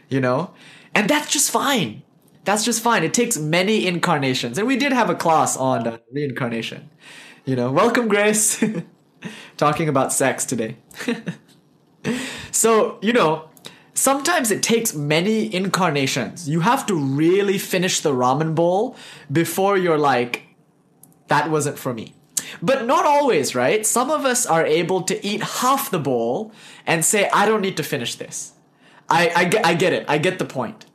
[0.08, 0.54] You know?
[0.94, 2.04] And that's just fine.
[2.46, 3.04] That's just fine.
[3.04, 4.58] It takes many incarnations.
[4.58, 6.90] And we did have a class on uh, reincarnation.
[7.46, 8.64] You know, welcome, Grace.
[9.58, 10.78] Talking about sex today.
[12.52, 13.50] so, you know,
[13.94, 16.50] sometimes it takes many incarnations.
[16.50, 18.96] You have to really finish the ramen bowl
[19.32, 20.42] before you're like,
[21.28, 22.16] that wasn't for me.
[22.64, 23.86] But not always, right?
[23.86, 26.52] Some of us are able to eat half the bowl
[26.88, 28.54] and say, I don't need to finish this.
[29.08, 30.06] I, I, I get it.
[30.08, 30.88] I get the point.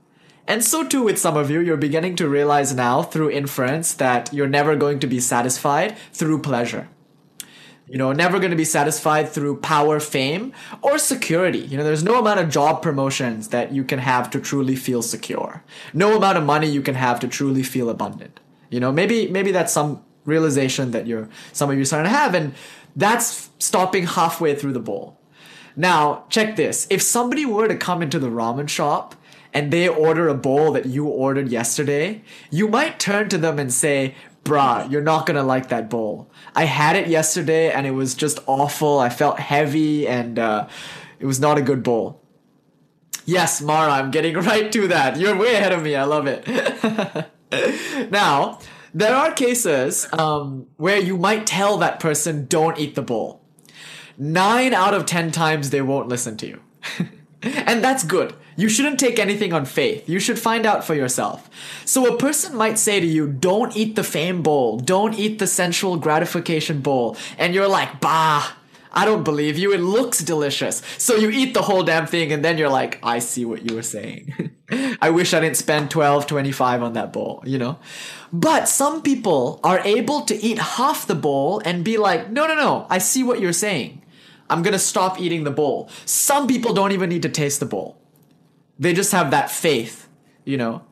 [0.50, 4.34] And so too with some of you, you're beginning to realize now through inference that
[4.34, 6.88] you're never going to be satisfied through pleasure.
[7.86, 11.60] You know, never going to be satisfied through power, fame, or security.
[11.60, 15.02] You know, there's no amount of job promotions that you can have to truly feel
[15.02, 15.62] secure.
[15.94, 18.40] No amount of money you can have to truly feel abundant.
[18.70, 22.18] You know, maybe maybe that's some realization that you're some of you are starting to
[22.18, 22.54] have, and
[22.96, 25.16] that's stopping halfway through the bowl.
[25.76, 26.88] Now, check this.
[26.90, 29.14] If somebody were to come into the ramen shop
[29.52, 33.72] and they order a bowl that you ordered yesterday, you might turn to them and
[33.72, 36.30] say, Bruh, you're not gonna like that bowl.
[36.54, 38.98] I had it yesterday and it was just awful.
[38.98, 40.68] I felt heavy and uh,
[41.18, 42.22] it was not a good bowl.
[43.26, 45.18] Yes, Mara, I'm getting right to that.
[45.18, 45.94] You're way ahead of me.
[45.94, 47.30] I love it.
[48.10, 48.60] now,
[48.94, 53.44] there are cases um, where you might tell that person, don't eat the bowl.
[54.16, 56.60] Nine out of ten times they won't listen to you.
[57.42, 60.08] and that's good you shouldn't take anything on faith.
[60.08, 61.48] You should find out for yourself.
[61.84, 64.78] So a person might say to you, don't eat the fame bowl.
[64.78, 67.16] Don't eat the sensual gratification bowl.
[67.38, 68.52] And you're like, bah,
[68.92, 69.72] I don't believe you.
[69.72, 70.82] It looks delicious.
[70.98, 73.76] So you eat the whole damn thing and then you're like, I see what you
[73.76, 74.50] were saying.
[75.00, 77.78] I wish I didn't spend 12, 25 on that bowl, you know?
[78.32, 82.54] But some people are able to eat half the bowl and be like, no, no,
[82.54, 84.02] no, I see what you're saying.
[84.48, 85.88] I'm gonna stop eating the bowl.
[86.04, 87.99] Some people don't even need to taste the bowl
[88.80, 90.08] they just have that faith,
[90.44, 90.82] you know.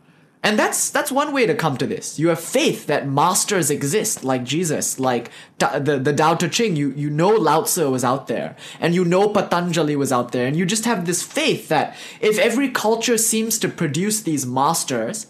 [0.41, 2.19] And that's that's one way to come to this.
[2.19, 6.77] You have faith that masters exist, like Jesus, like Ta- the the Tao Te Ching.
[6.77, 10.47] You you know Lao Tzu was out there, and you know Patanjali was out there,
[10.47, 15.27] and you just have this faith that if every culture seems to produce these masters,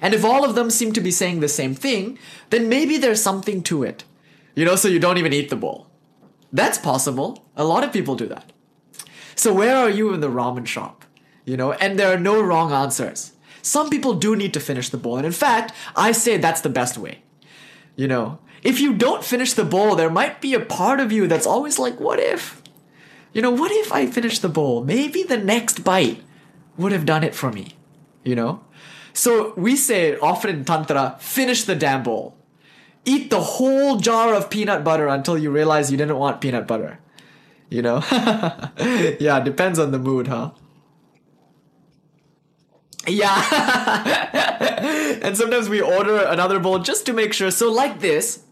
[0.00, 3.22] and if all of them seem to be saying the same thing, then maybe there's
[3.22, 4.04] something to it.
[4.54, 5.88] You know, so you don't even eat the bowl.
[6.50, 7.44] That's possible.
[7.56, 8.52] A lot of people do that.
[9.34, 11.04] So where are you in the ramen shop?
[11.46, 13.32] You know, and there are no wrong answers.
[13.62, 16.68] Some people do need to finish the bowl, and in fact, I say that's the
[16.68, 17.22] best way.
[17.96, 21.26] You know, if you don't finish the bowl, there might be a part of you
[21.26, 22.62] that's always like, what if?
[23.32, 24.84] You know, what if I finish the bowl?
[24.84, 26.22] Maybe the next bite
[26.76, 27.76] would have done it for me.
[28.24, 28.64] You know?
[29.12, 32.36] So we say often in Tantra, finish the damn bowl.
[33.04, 36.98] Eat the whole jar of peanut butter until you realize you didn't want peanut butter.
[37.70, 38.02] You know?
[39.20, 40.50] yeah, depends on the mood, huh?
[43.06, 44.28] Yeah.
[45.22, 47.50] and sometimes we order another bowl just to make sure.
[47.50, 48.42] So like this,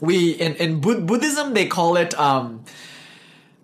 [0.00, 2.64] we in in Bud- Buddhism they call it um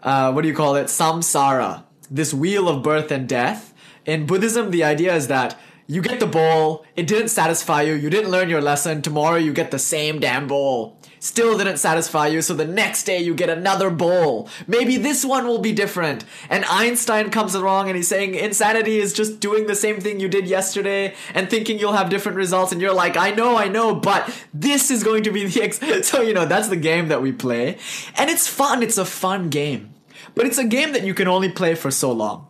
[0.03, 0.87] uh what do you call it?
[0.87, 1.85] Samsara.
[2.11, 3.73] This wheel of birth and death.
[4.05, 8.09] In Buddhism the idea is that you get the bowl, it didn't satisfy you, you
[8.09, 10.97] didn't learn your lesson, tomorrow you get the same damn bowl.
[11.23, 14.49] Still didn't satisfy you, so the next day you get another bowl.
[14.67, 16.25] Maybe this one will be different.
[16.51, 20.27] And Einstein comes along and he's saying insanity is just doing the same thing you
[20.27, 22.73] did yesterday and thinking you'll have different results.
[22.73, 25.79] And you're like, I know, I know, but this is going to be the ex.
[26.03, 27.79] So, you know, that's the game that we play.
[28.17, 29.95] And it's fun, it's a fun game.
[30.35, 32.49] But it's a game that you can only play for so long.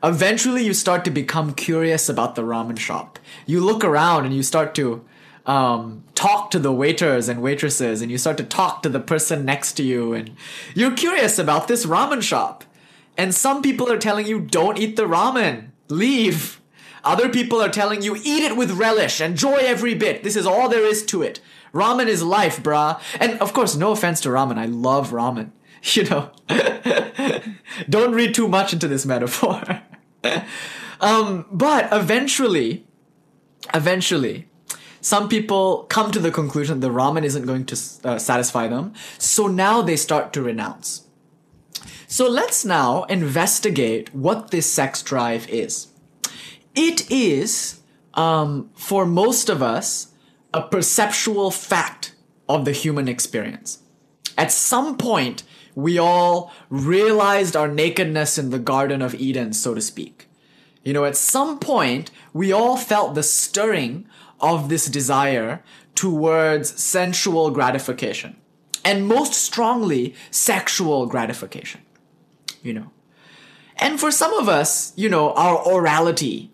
[0.00, 3.18] Eventually, you start to become curious about the ramen shop.
[3.46, 5.04] You look around and you start to
[5.46, 9.44] um, talk to the waiters and waitresses, and you start to talk to the person
[9.44, 10.32] next to you, and
[10.74, 12.64] you're curious about this ramen shop.
[13.16, 16.60] And some people are telling you, don't eat the ramen, leave.
[17.04, 20.24] Other people are telling you, eat it with relish, enjoy every bit.
[20.24, 21.40] This is all there is to it.
[21.72, 23.00] Ramen is life, brah.
[23.20, 25.50] And of course, no offense to ramen, I love ramen.
[25.94, 26.32] You know,
[27.88, 29.82] don't read too much into this metaphor.
[31.00, 32.88] um, but eventually,
[33.72, 34.48] eventually,
[35.06, 38.92] some people come to the conclusion the ramen isn't going to uh, satisfy them.
[39.18, 41.06] So now they start to renounce.
[42.08, 45.86] So let's now investigate what this sex drive is.
[46.74, 47.82] It is,
[48.14, 50.08] um, for most of us,
[50.52, 52.16] a perceptual fact
[52.48, 53.78] of the human experience.
[54.36, 55.44] At some point,
[55.76, 60.26] we all realized our nakedness in the Garden of Eden, so to speak.
[60.82, 64.08] You know, at some point, we all felt the stirring
[64.40, 65.62] of this desire
[65.94, 68.36] towards sensual gratification.
[68.84, 71.82] And most strongly, sexual gratification.
[72.62, 72.90] You know.
[73.78, 76.50] And for some of us, you know, our orality,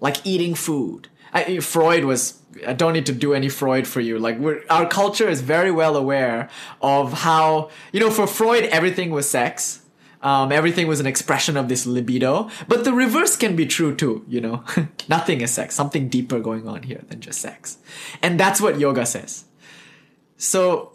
[0.00, 1.08] like eating food.
[1.32, 4.18] I, Freud was I don't need to do any Freud for you.
[4.18, 4.38] Like
[4.68, 6.48] our culture is very well aware
[6.82, 9.79] of how you know for Freud everything was sex.
[10.22, 14.24] Um, everything was an expression of this libido, but the reverse can be true too.
[14.28, 14.64] You know,
[15.08, 15.74] nothing is sex.
[15.74, 17.78] Something deeper going on here than just sex,
[18.22, 19.44] and that's what yoga says.
[20.36, 20.92] So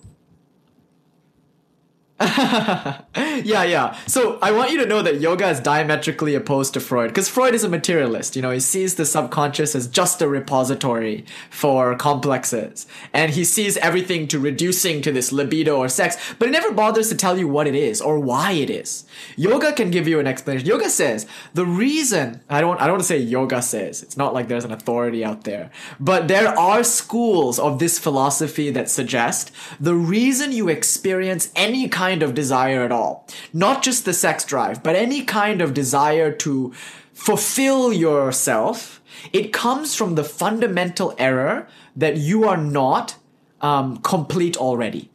[2.21, 3.03] yeah,
[3.43, 3.97] yeah.
[4.07, 7.53] So I want you to know that yoga is diametrically opposed to Freud because Freud
[7.53, 8.37] is a materialist.
[8.37, 13.75] You know, he sees the subconscious as just a repository for complexes, and he sees
[13.77, 17.49] everything to reducing to this libido or sex, but he never bothers to tell you
[17.49, 19.03] what it is or why it is.
[19.35, 20.65] Yoga can give you an explanation.
[20.65, 24.01] Yoga says the reason I don't I don't want to say yoga says.
[24.01, 28.71] It's not like there's an authority out there, but there are schools of this philosophy
[28.71, 29.51] that suggest
[29.81, 33.27] the reason you experience any kind kind of desire at all.
[33.51, 36.73] Not just the sex drive, but any kind of desire to
[37.13, 39.01] fulfill yourself.
[39.33, 43.15] It comes from the fundamental error that you are not
[43.61, 45.09] um, complete already.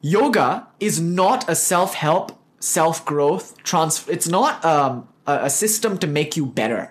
[0.00, 2.26] Yoga is not a self help,
[2.58, 4.08] self growth, trans.
[4.08, 6.84] It's not um, a, a system to make you better.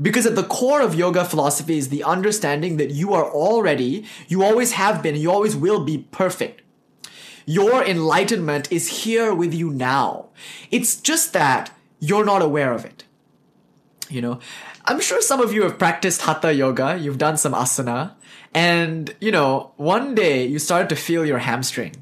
[0.00, 4.42] Because at the core of yoga philosophy is the understanding that you are already, you
[4.42, 6.62] always have been, you always will be perfect.
[7.50, 10.26] Your enlightenment is here with you now.
[10.70, 13.02] It's just that you're not aware of it.
[14.08, 14.38] You know,
[14.84, 18.12] I'm sure some of you have practiced hatha yoga, you've done some asana,
[18.54, 21.96] and you know, one day you started to feel your hamstring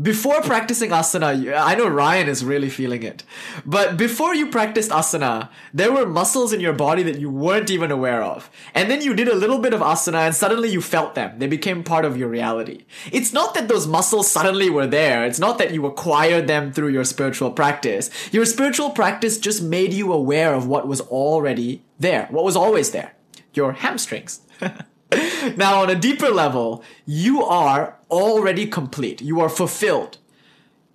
[0.00, 3.22] before practicing asana, I know Ryan is really feeling it.
[3.66, 7.90] But before you practiced asana, there were muscles in your body that you weren't even
[7.90, 8.50] aware of.
[8.74, 11.38] And then you did a little bit of asana and suddenly you felt them.
[11.38, 12.84] They became part of your reality.
[13.12, 15.24] It's not that those muscles suddenly were there.
[15.24, 18.10] It's not that you acquired them through your spiritual practice.
[18.32, 22.92] Your spiritual practice just made you aware of what was already there, what was always
[22.92, 23.12] there.
[23.52, 24.40] your hamstrings.
[25.56, 29.20] now, on a deeper level, you are already complete.
[29.20, 30.18] You are fulfilled.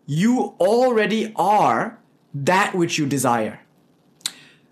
[0.06, 2.00] You already are
[2.34, 3.62] that which you desire.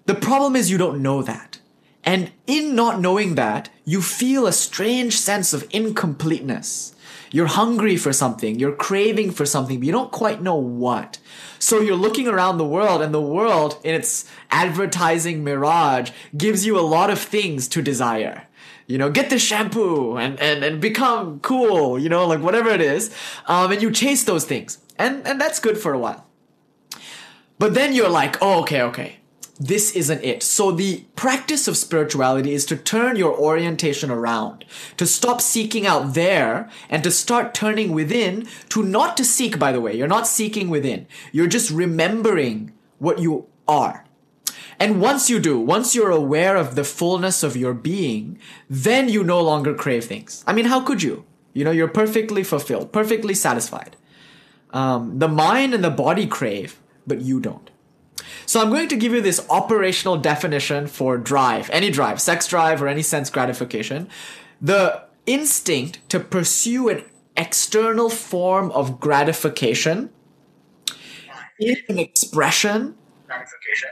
[0.06, 1.60] The problem is you don't know that.
[2.04, 6.94] And in not knowing that, you feel a strange sense of incompleteness.
[7.32, 11.18] You're hungry for something, you're craving for something, but you don't quite know what.
[11.58, 16.78] So you're looking around the world, and the world, in its advertising mirage, gives you
[16.78, 18.48] a lot of things to desire.
[18.94, 22.80] You know, get the shampoo and, and, and become cool, you know, like whatever it
[22.80, 23.10] is.
[23.48, 24.78] Um, and you chase those things.
[25.00, 26.28] And, and that's good for a while.
[27.58, 29.18] But then you're like, oh, okay, okay
[29.60, 30.44] this isn't it.
[30.44, 34.66] So the practice of spirituality is to turn your orientation around,
[34.98, 39.72] to stop seeking out there and to start turning within to not to seek, by
[39.72, 39.96] the way.
[39.96, 41.08] You're not seeking within.
[41.32, 44.06] You're just remembering what you are.
[44.80, 48.40] And once you do, once you're aware of the fullness of your being,
[48.70, 50.44] then you no longer crave things.
[50.48, 51.26] I mean, how could you?
[51.54, 53.96] You know, you're perfectly fulfilled, perfectly satisfied.
[54.72, 57.70] Um, the mind and the body crave, but you don't.
[58.46, 62.82] So I'm going to give you this operational definition for drive, any drive, sex drive
[62.82, 64.10] or any sense gratification.
[64.62, 67.04] The instinct to pursue an
[67.38, 70.10] external form of gratification
[71.60, 72.96] is an expression.
[73.28, 73.90] Gratification.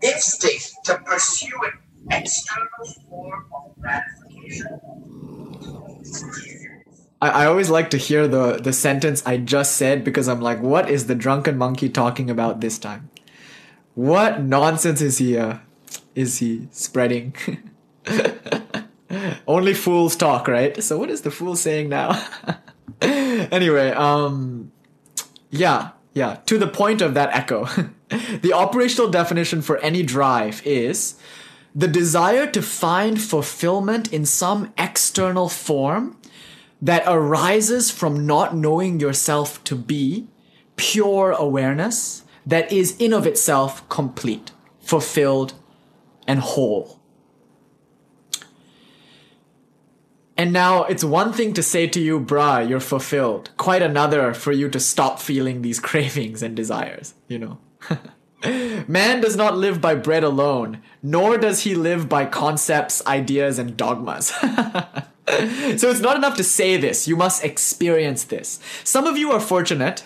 [0.00, 1.72] The instinct to pursue an
[2.10, 2.68] external
[3.08, 4.80] form of gratification.
[7.20, 10.60] I, I always like to hear the, the sentence I just said because I'm like,
[10.60, 13.10] what is the drunken monkey talking about this time?
[13.94, 15.58] What nonsense is he uh,
[16.14, 17.34] is he spreading?
[19.46, 20.82] Only fools talk, right?
[20.82, 22.20] So what is the fool saying now?
[23.00, 24.72] anyway, um
[25.50, 27.66] yeah, yeah, to the point of that echo.
[28.40, 31.16] the operational definition for any drive is
[31.74, 36.16] the desire to find fulfillment in some external form
[36.80, 40.28] that arises from not knowing yourself to be
[40.76, 45.54] pure awareness that is in of itself complete, fulfilled,
[46.26, 47.00] and whole.
[50.36, 53.50] And now it's one thing to say to you, bruh, you're fulfilled.
[53.56, 57.58] Quite another for you to stop feeling these cravings and desires, you know.
[58.88, 63.76] Man does not live by bread alone, nor does he live by concepts, ideas, and
[63.76, 64.26] dogmas.
[64.36, 68.60] so it's not enough to say this, you must experience this.
[68.82, 70.02] Some of you are fortunate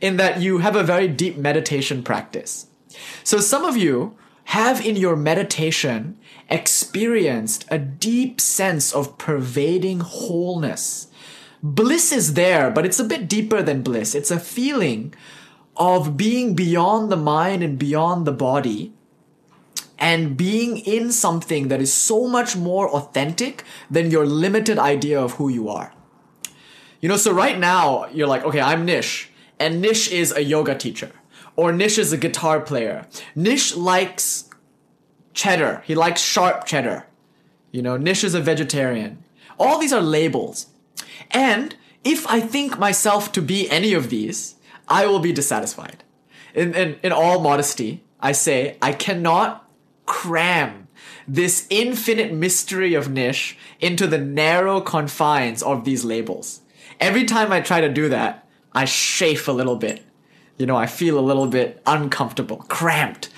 [0.00, 2.66] in that you have a very deep meditation practice.
[3.22, 6.18] So some of you have in your meditation
[6.48, 11.08] experienced a deep sense of pervading wholeness.
[11.62, 14.14] Bliss is there, but it's a bit deeper than bliss.
[14.14, 15.14] It's a feeling
[15.76, 18.92] of being beyond the mind and beyond the body
[19.98, 25.32] and being in something that is so much more authentic than your limited idea of
[25.34, 25.92] who you are.
[27.00, 30.74] You know, so right now you're like, okay, I'm Nish and Nish is a yoga
[30.74, 31.12] teacher,
[31.56, 33.06] or Nish is a guitar player.
[33.34, 34.50] Nish likes
[35.34, 35.82] cheddar.
[35.86, 37.06] He likes sharp cheddar.
[37.70, 39.22] You know, Nish is a vegetarian.
[39.58, 40.68] All these are labels.
[41.30, 44.54] And if I think myself to be any of these,
[44.88, 46.04] I will be dissatisfied.
[46.54, 49.68] In, in, in all modesty, I say I cannot
[50.06, 50.88] cram
[51.26, 56.60] this infinite mystery of Nish into the narrow confines of these labels.
[57.00, 60.04] Every time I try to do that, I chafe a little bit.
[60.58, 63.30] You know, I feel a little bit uncomfortable, cramped.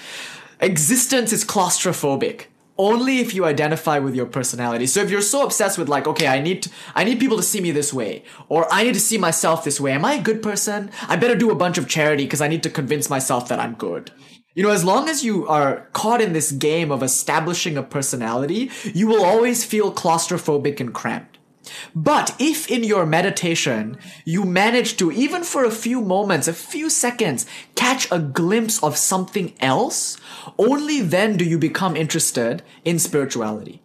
[0.60, 2.46] Existence is claustrophobic
[2.78, 4.86] only if you identify with your personality.
[4.86, 7.42] So if you're so obsessed with like, okay, I need to, I need people to
[7.42, 9.92] see me this way, or I need to see myself this way.
[9.92, 10.90] Am I a good person?
[11.08, 13.74] I better do a bunch of charity because I need to convince myself that I'm
[13.74, 14.10] good.
[14.54, 18.70] You know, as long as you are caught in this game of establishing a personality,
[18.94, 21.35] you will always feel claustrophobic and cramped.
[21.94, 26.90] But if in your meditation you manage to, even for a few moments, a few
[26.90, 30.16] seconds, catch a glimpse of something else,
[30.58, 33.82] only then do you become interested in spirituality.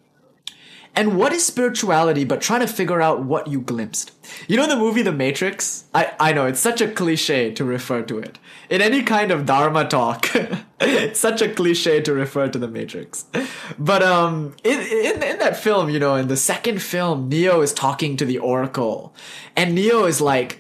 [0.95, 4.11] And what is spirituality but trying to figure out what you glimpsed?
[4.47, 5.85] You know the movie The Matrix?
[5.93, 8.39] I, I know, it's such a cliche to refer to it.
[8.69, 10.29] In any kind of Dharma talk,
[10.81, 13.25] it's such a cliche to refer to The Matrix.
[13.79, 17.73] But um, in, in, in that film, you know, in the second film, Neo is
[17.73, 19.15] talking to the Oracle.
[19.55, 20.59] And Neo is like,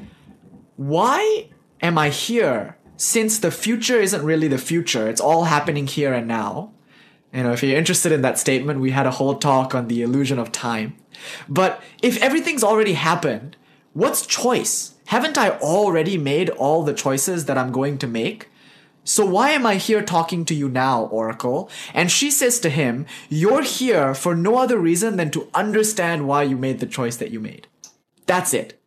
[0.77, 1.49] why
[1.81, 2.77] am I here?
[2.95, 6.71] Since the future isn't really the future, it's all happening here and now.
[7.33, 10.01] You know, if you're interested in that statement, we had a whole talk on the
[10.01, 10.95] illusion of time.
[11.47, 13.55] But if everything's already happened,
[13.93, 14.95] what's choice?
[15.05, 18.49] Haven't I already made all the choices that I'm going to make?
[19.03, 21.69] So why am I here talking to you now, Oracle?
[21.93, 26.43] And she says to him, You're here for no other reason than to understand why
[26.43, 27.67] you made the choice that you made.
[28.27, 28.79] That's it.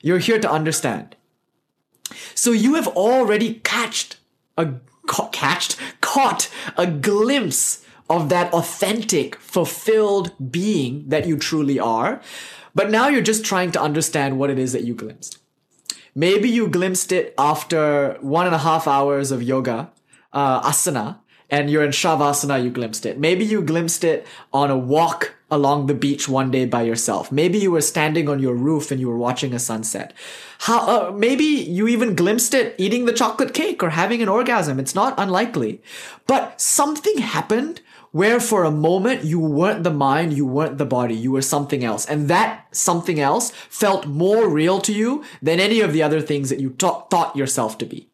[0.00, 1.16] You're here to understand.
[2.34, 4.16] So you have already catched
[4.56, 4.74] a
[5.06, 5.76] ca- catched
[6.14, 12.20] caught a glimpse of that authentic, fulfilled being that you truly are.
[12.74, 15.38] But now you're just trying to understand what it is that you glimpsed.
[16.14, 19.90] Maybe you glimpsed it after one and a half hours of yoga,
[20.32, 21.18] uh, asana,
[21.50, 23.18] and you're in Shavasana, you glimpsed it.
[23.18, 27.30] Maybe you glimpsed it on a walk along the beach one day by yourself.
[27.30, 30.12] Maybe you were standing on your roof and you were watching a sunset.
[30.60, 34.80] How, uh, maybe you even glimpsed it eating the chocolate cake or having an orgasm.
[34.80, 35.82] It's not unlikely.
[36.26, 37.80] But something happened
[38.10, 41.84] where for a moment you weren't the mind, you weren't the body, you were something
[41.84, 42.06] else.
[42.06, 46.48] And that something else felt more real to you than any of the other things
[46.50, 48.08] that you thought yourself to be.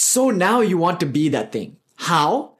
[0.00, 1.76] So now you want to be that thing.
[1.96, 2.52] How?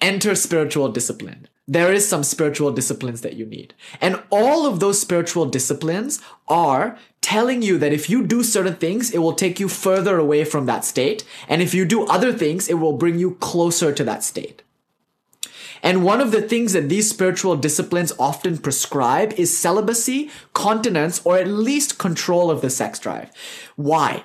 [0.00, 1.46] Enter spiritual discipline.
[1.68, 3.72] There is some spiritual disciplines that you need.
[4.00, 9.12] And all of those spiritual disciplines are telling you that if you do certain things,
[9.12, 11.24] it will take you further away from that state.
[11.48, 14.64] And if you do other things, it will bring you closer to that state.
[15.84, 21.38] And one of the things that these spiritual disciplines often prescribe is celibacy, continence, or
[21.38, 23.30] at least control of the sex drive.
[23.76, 24.24] Why?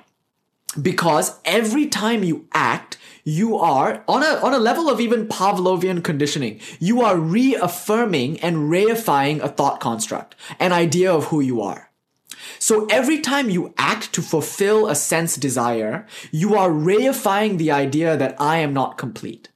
[0.80, 6.04] Because every time you act, you are on a on a level of even Pavlovian
[6.04, 6.60] conditioning.
[6.80, 11.90] You are reaffirming and reifying a thought construct, an idea of who you are.
[12.58, 18.18] So every time you act to fulfill a sense desire, you are reifying the idea
[18.18, 19.49] that I am not complete.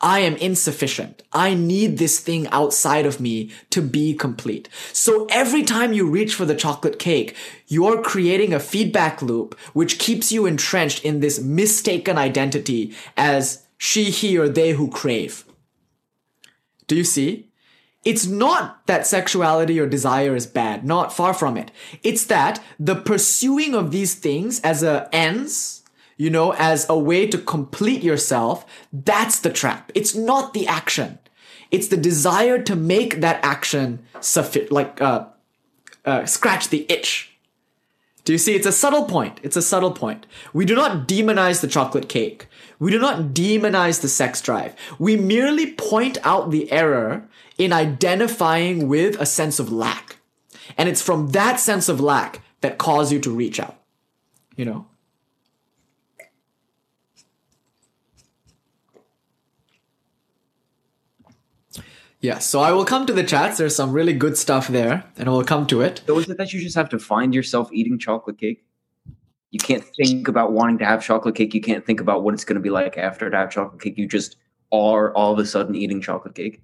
[0.00, 1.22] I am insufficient.
[1.32, 4.68] I need this thing outside of me to be complete.
[4.92, 7.34] So every time you reach for the chocolate cake,
[7.66, 14.04] you're creating a feedback loop which keeps you entrenched in this mistaken identity as she,
[14.04, 15.44] he, or they who crave.
[16.86, 17.48] Do you see?
[18.04, 21.70] It's not that sexuality or desire is bad, not far from it.
[22.02, 25.77] It's that the pursuing of these things as a ends,
[26.18, 29.90] you know, as a way to complete yourself, that's the trap.
[29.94, 31.18] It's not the action.
[31.70, 35.26] It's the desire to make that action suffi- like uh,
[36.04, 37.36] uh, scratch the itch.
[38.24, 38.54] Do you see?
[38.54, 39.40] It's a subtle point.
[39.42, 40.26] It's a subtle point.
[40.52, 42.46] We do not demonize the chocolate cake.
[42.78, 44.74] We do not demonize the sex drive.
[44.98, 50.16] We merely point out the error in identifying with a sense of lack.
[50.76, 53.80] And it's from that sense of lack that cause you to reach out.
[54.56, 54.86] You know?
[62.20, 63.58] Yeah, so I will come to the chats.
[63.58, 66.02] There's some really good stuff there, and we'll come to it.
[66.06, 68.64] So is it that you just have to find yourself eating chocolate cake?
[69.50, 71.54] You can't think about wanting to have chocolate cake.
[71.54, 73.96] You can't think about what it's going to be like after to have chocolate cake.
[73.96, 74.36] You just
[74.72, 76.60] are all of a sudden eating chocolate cake.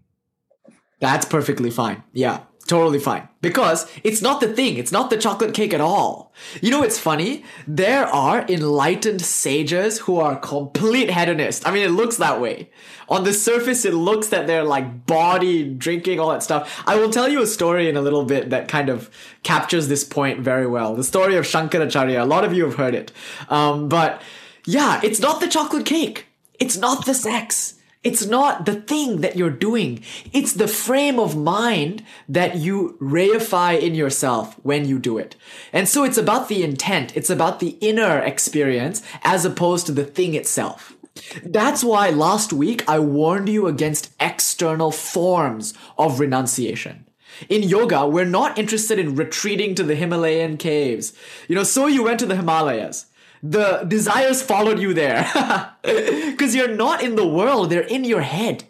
[1.00, 2.02] That's perfectly fine.
[2.12, 2.40] Yeah,
[2.74, 3.28] totally fine.
[3.40, 6.32] Because it's not the thing, it's not the chocolate cake at all.
[6.60, 7.44] You know, it's funny.
[7.68, 11.64] There are enlightened sages who are complete hedonists.
[11.64, 12.70] I mean, it looks that way.
[13.08, 16.82] On the surface, it looks that they're like body drinking, all that stuff.
[16.84, 19.08] I will tell you a story in a little bit that kind of
[19.44, 20.96] captures this point very well.
[20.96, 22.20] The story of Shankaracharya.
[22.20, 23.12] A lot of you have heard it.
[23.50, 24.20] Um, but
[24.66, 26.26] yeah, it's not the chocolate cake.
[26.58, 27.74] It's not the sex.
[28.04, 30.04] It's not the thing that you're doing.
[30.32, 35.36] It's the frame of mind that you reify in yourself when you do it.
[35.72, 37.16] And so it's about the intent.
[37.16, 40.94] It's about the inner experience as opposed to the thing itself.
[41.42, 47.06] That's why last week I warned you against external forms of renunciation.
[47.48, 51.14] In yoga, we're not interested in retreating to the Himalayan caves.
[51.48, 53.06] You know, so you went to the Himalayas
[53.44, 55.30] the desires followed you there.
[55.84, 58.64] Because you're not in the world, they're in your head.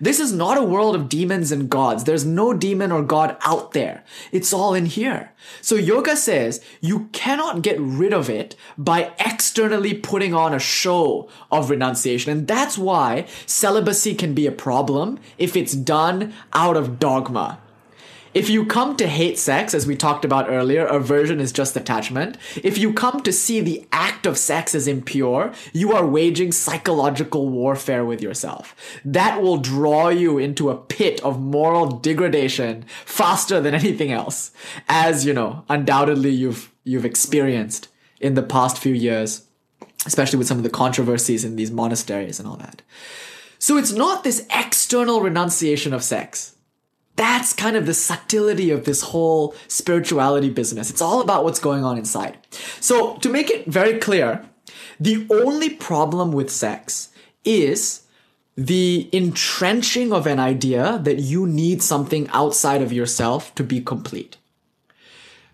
[0.00, 2.04] This is not a world of demons and gods.
[2.04, 4.04] There's no demon or god out there.
[4.30, 5.32] It's all in here.
[5.60, 11.28] So yoga says you cannot get rid of it by externally putting on a show
[11.50, 12.30] of renunciation.
[12.30, 17.58] And that's why celibacy can be a problem if it's done out of dogma.
[18.34, 22.38] If you come to hate sex, as we talked about earlier, aversion is just attachment.
[22.62, 27.48] If you come to see the act of sex as impure, you are waging psychological
[27.50, 28.74] warfare with yourself.
[29.04, 34.50] That will draw you into a pit of moral degradation faster than anything else,
[34.88, 37.88] as you know, undoubtedly you've you've experienced
[38.20, 39.46] in the past few years,
[40.06, 42.80] especially with some of the controversies in these monasteries and all that.
[43.58, 46.56] So it's not this external renunciation of sex.
[47.16, 50.90] That's kind of the subtlety of this whole spirituality business.
[50.90, 52.38] It's all about what's going on inside.
[52.80, 54.44] So, to make it very clear,
[55.00, 57.08] The only problem with sex
[57.44, 58.02] is
[58.56, 64.36] the entrenching of an idea that you need something outside of yourself to be complete.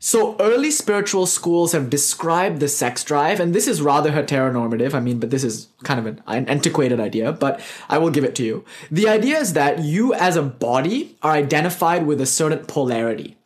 [0.00, 4.94] So early spiritual schools have described the sex drive, and this is rather heteronormative.
[4.94, 8.24] I mean, but this is kind of an, an, antiquated idea, but I will give
[8.24, 8.64] it to you.
[8.92, 13.36] The idea is that you as a body are identified with a certain polarity.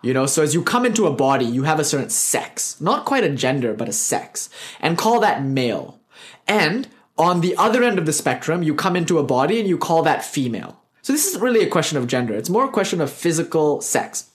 [0.00, 3.06] You know, so as you come into a body, you have a certain sex, not
[3.06, 4.50] quite a gender, but a sex,
[4.80, 5.98] and call that male.
[6.46, 9.78] And on the other end of the spectrum, you come into a body and you
[9.78, 10.78] call that female.
[11.02, 12.34] So this isn't really a question of gender.
[12.34, 14.30] It's more a question of physical sex.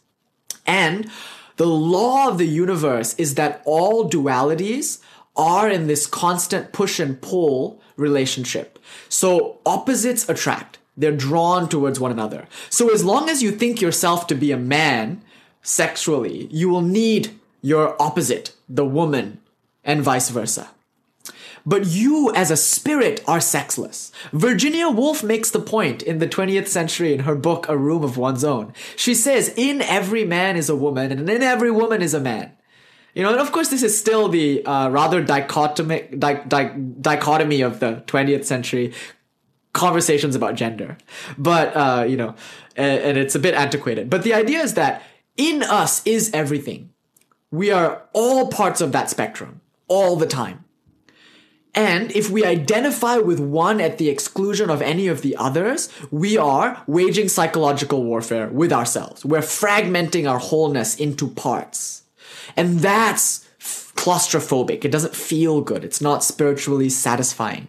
[0.70, 1.10] And
[1.58, 5.02] the law of the universe is that all dualities
[5.36, 8.78] are in this constant push and pull relationship.
[9.10, 10.78] So opposites attract.
[10.96, 12.48] They're drawn towards one another.
[12.70, 15.24] So as long as you think yourself to be a man,
[15.64, 19.42] sexually, you will need your opposite, the woman,
[19.84, 20.70] and vice versa.
[21.66, 24.12] But you as a spirit are sexless.
[24.32, 28.18] Virginia Woolf makes the point in the 20th century in her book A Room of
[28.18, 28.74] One's Own.
[28.96, 32.52] She says, in every man is a woman and in every woman is a man.
[33.14, 37.62] You know, and of course this is still the uh, rather dichotomic, di- di- dichotomy
[37.62, 38.94] of the 20th century
[39.74, 40.98] conversations about gender.
[41.38, 42.36] But, uh, you know,
[42.76, 44.10] and, and it's a bit antiquated.
[44.10, 45.04] But the idea is that
[45.38, 46.92] in us is everything.
[47.52, 50.66] We are all parts of that spectrum all the time.
[51.76, 56.38] And if we identify with one at the exclusion of any of the others, we
[56.38, 59.24] are waging psychological warfare with ourselves.
[59.24, 62.04] We're fragmenting our wholeness into parts.
[62.58, 63.48] And that's
[63.96, 64.84] claustrophobic.
[64.84, 65.84] It doesn't feel good.
[65.84, 67.68] It's not spiritually satisfying.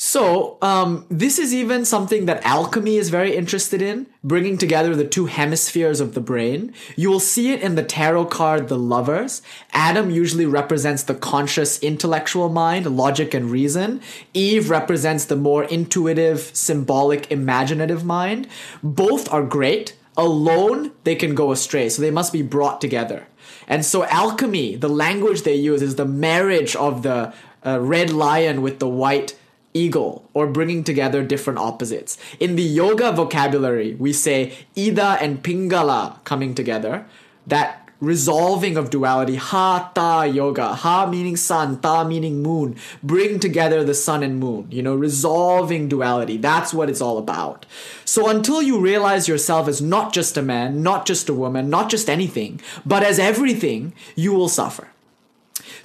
[0.00, 5.04] So, um, this is even something that alchemy is very interested in, bringing together the
[5.04, 6.72] two hemispheres of the brain.
[6.94, 9.42] You will see it in the tarot card, the lovers.
[9.72, 14.00] Adam usually represents the conscious intellectual mind, logic and reason.
[14.32, 18.46] Eve represents the more intuitive, symbolic, imaginative mind.
[18.84, 19.96] Both are great.
[20.16, 23.26] Alone, they can go astray, so they must be brought together.
[23.66, 27.34] And so alchemy, the language they use is the marriage of the
[27.66, 29.36] uh, red lion with the white
[29.78, 32.18] eagle or bringing together different opposites.
[32.40, 37.06] In the yoga vocabulary, we say Ida and Pingala coming together.
[37.46, 43.82] That resolving of duality, ha ta yoga, ha meaning sun, ta meaning moon, bring together
[43.82, 46.36] the sun and moon, you know, resolving duality.
[46.36, 47.66] That's what it's all about.
[48.04, 51.90] So until you realize yourself as not just a man, not just a woman, not
[51.90, 54.88] just anything, but as everything, you will suffer.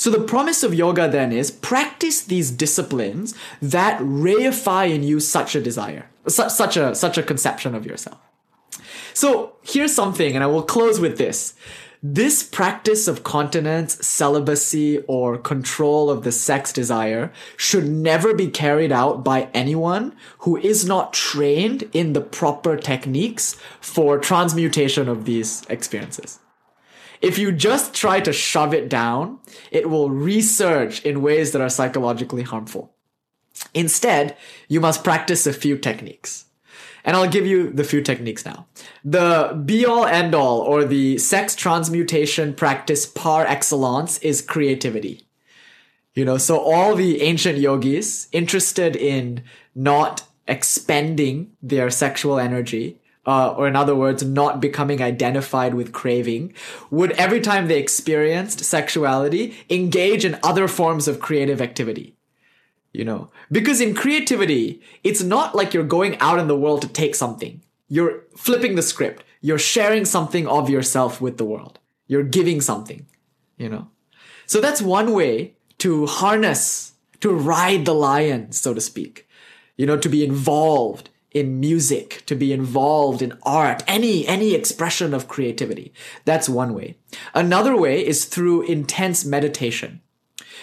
[0.03, 5.55] So the promise of yoga then is practice these disciplines that reify in you such
[5.55, 8.17] a desire, such, such a such a conception of yourself.
[9.13, 11.53] So here's something, and I will close with this.
[12.03, 18.91] This practice of continence, celibacy, or control of the sex desire should never be carried
[18.91, 25.63] out by anyone who is not trained in the proper techniques for transmutation of these
[25.69, 26.39] experiences.
[27.23, 29.39] If you just try to shove it down,
[29.71, 32.93] it will resurge in ways that are psychologically harmful.
[33.73, 34.35] Instead,
[34.67, 36.45] you must practice a few techniques.
[37.05, 38.67] And I'll give you the few techniques now.
[39.05, 45.25] The be all end all or the sex transmutation practice par excellence is creativity.
[46.15, 49.43] You know, so all the ancient yogis interested in
[49.73, 56.53] not expending their sexual energy uh, or in other words, not becoming identified with craving,
[56.91, 62.15] would every time they experienced sexuality engage in other forms of creative activity.
[62.91, 66.87] You know, because in creativity, it's not like you're going out in the world to
[66.87, 67.61] take something.
[67.87, 69.23] You're flipping the script.
[69.41, 71.79] You're sharing something of yourself with the world.
[72.07, 73.07] You're giving something,
[73.57, 73.87] you know.
[74.45, 79.27] So that's one way to harness, to ride the lion, so to speak.
[79.75, 85.13] You know, to be involved in music, to be involved in art, any, any expression
[85.13, 85.93] of creativity.
[86.25, 86.97] That's one way.
[87.33, 90.01] Another way is through intense meditation.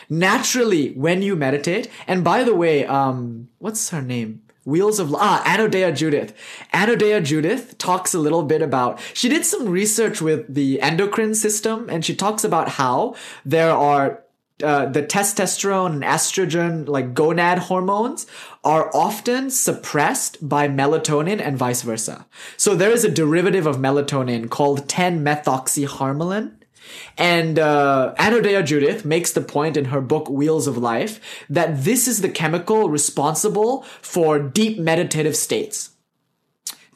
[0.08, 4.42] Naturally, when you meditate, and by the way, um, what's her name?
[4.64, 6.34] Wheels of Ah, Anodea Judith.
[6.74, 11.88] Anodea Judith talks a little bit about, she did some research with the endocrine system
[11.88, 13.14] and she talks about how
[13.44, 14.22] there are
[14.62, 18.26] uh, the testosterone and estrogen, like gonad hormones,
[18.64, 22.26] are often suppressed by melatonin and vice versa.
[22.56, 26.56] So there is a derivative of melatonin called 10-methoxyharmalan.
[27.16, 32.08] And uh, Anodea Judith makes the point in her book Wheels of Life that this
[32.08, 35.90] is the chemical responsible for deep meditative states.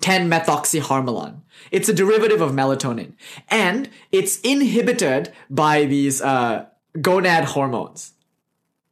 [0.00, 1.40] 10-methoxyharmalan.
[1.70, 3.14] It's a derivative of melatonin.
[3.48, 6.66] And it's inhibited by these uh,
[6.98, 8.12] gonad hormones.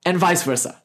[0.04, 0.82] and vice versa.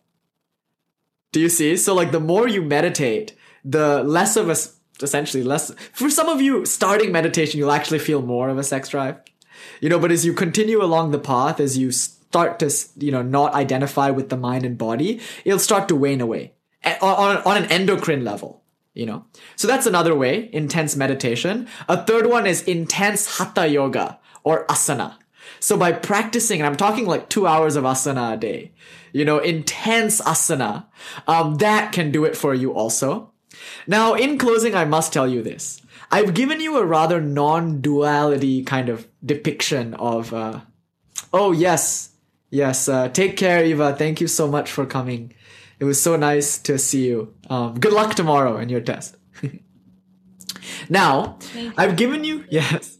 [1.31, 1.75] Do you see?
[1.75, 4.55] So like the more you meditate, the less of a
[5.01, 8.89] essentially less for some of you starting meditation you'll actually feel more of a sex
[8.89, 9.17] drive.
[9.81, 13.21] You know, but as you continue along the path as you start to you know
[13.21, 16.53] not identify with the mind and body, it'll start to wane away
[17.01, 18.63] on, on an endocrine level
[18.93, 24.19] you know so that's another way intense meditation a third one is intense hatha yoga
[24.43, 25.17] or asana
[25.59, 28.71] so by practicing and i'm talking like two hours of asana a day
[29.11, 30.85] you know intense asana
[31.27, 33.31] um, that can do it for you also.
[33.87, 35.81] Now in closing i must tell you this.
[36.09, 40.61] I've given you a rather non-duality kind of depiction of uh,
[41.33, 42.11] oh yes
[42.49, 43.95] yes uh, take care eva.
[43.95, 45.33] Thank you so much for coming.
[45.79, 47.33] It was so nice to see you.
[47.49, 49.15] Um, good luck tomorrow in your test.
[50.89, 51.37] now,
[51.77, 52.96] I've given you, yes,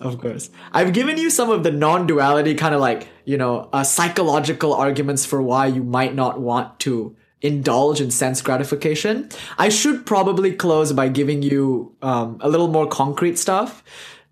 [0.00, 0.50] of course.
[0.72, 4.74] I've given you some of the non duality, kind of like, you know, uh, psychological
[4.74, 9.28] arguments for why you might not want to indulge in sense gratification.
[9.58, 13.82] I should probably close by giving you um, a little more concrete stuff.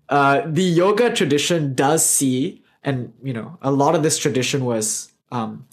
[0.09, 5.11] Uh, the yoga tradition does see, and, you know, a lot of this tradition was.
[5.31, 5.67] Um,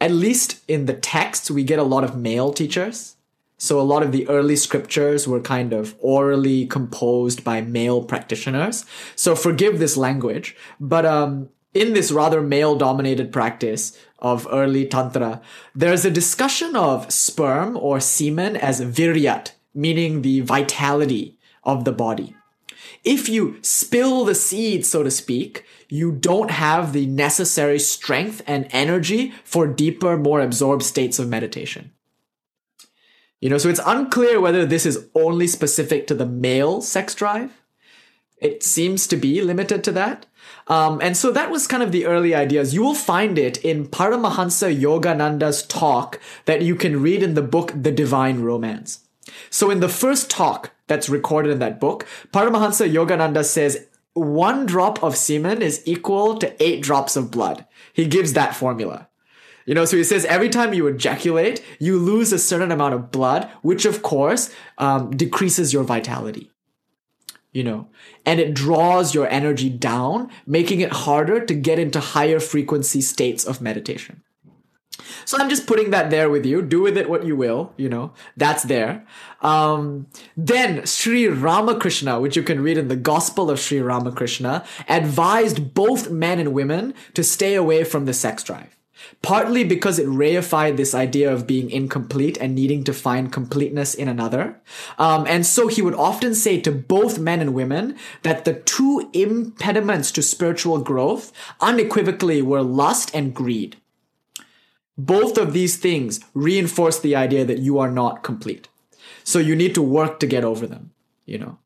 [0.00, 3.16] at least in the texts, we get a lot of male teachers.
[3.58, 8.84] So a lot of the early scriptures were kind of orally composed by male practitioners.
[9.16, 15.42] So forgive this language, but um, in this rather male dominated practice of early tantra,
[15.74, 22.34] there's a discussion of sperm or semen as viryat, meaning the vitality of the body.
[23.04, 28.68] If you spill the seed, so to speak, you don't have the necessary strength and
[28.70, 31.92] energy for deeper, more absorbed states of meditation.
[33.40, 37.52] You know, so it's unclear whether this is only specific to the male sex drive.
[38.40, 40.26] It seems to be limited to that.
[40.68, 42.74] Um, and so that was kind of the early ideas.
[42.74, 47.72] You will find it in Paramahansa Yogananda's talk that you can read in the book
[47.74, 49.00] The Divine Romance.
[49.50, 55.02] So in the first talk that's recorded in that book, Paramahansa Yogananda says one drop
[55.02, 57.66] of semen is equal to eight drops of blood.
[57.92, 59.07] He gives that formula.
[59.68, 63.10] You know, so he says every time you ejaculate, you lose a certain amount of
[63.10, 66.50] blood, which of course um, decreases your vitality.
[67.52, 67.88] You know,
[68.24, 73.44] and it draws your energy down, making it harder to get into higher frequency states
[73.44, 74.22] of meditation.
[75.26, 76.62] So I'm just putting that there with you.
[76.62, 79.04] Do with it what you will, you know, that's there.
[79.42, 85.74] Um, then Sri Ramakrishna, which you can read in the Gospel of Sri Ramakrishna, advised
[85.74, 88.77] both men and women to stay away from the sex drive.
[89.22, 94.08] Partly because it reified this idea of being incomplete and needing to find completeness in
[94.08, 94.60] another.
[94.98, 99.08] Um, and so he would often say to both men and women that the two
[99.12, 103.76] impediments to spiritual growth unequivocally were lust and greed
[104.98, 108.68] both of these things reinforce the idea that you are not complete.
[109.22, 110.90] So you need to work to get over them,
[111.24, 111.58] you know.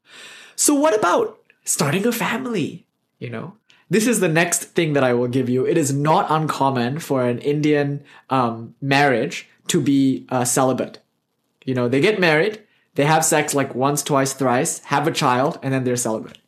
[0.54, 2.84] So what about starting a family,
[3.18, 3.56] you know?
[3.92, 5.66] This is the next thing that I will give you.
[5.66, 11.00] It is not uncommon for an Indian um, marriage to be uh, celibate.
[11.66, 12.62] You know, they get married,
[12.94, 16.38] they have sex like once, twice, thrice, have a child, and then they're celibate.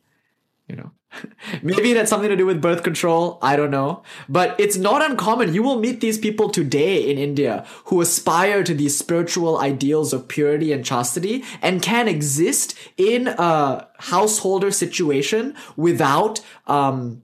[0.67, 0.91] You know,
[1.61, 3.37] Maybe it had something to do with birth control.
[3.41, 4.03] I don't know.
[4.27, 5.53] But it's not uncommon.
[5.53, 10.27] You will meet these people today in India who aspire to these spiritual ideals of
[10.27, 17.21] purity and chastity and can exist in a householder situation without um,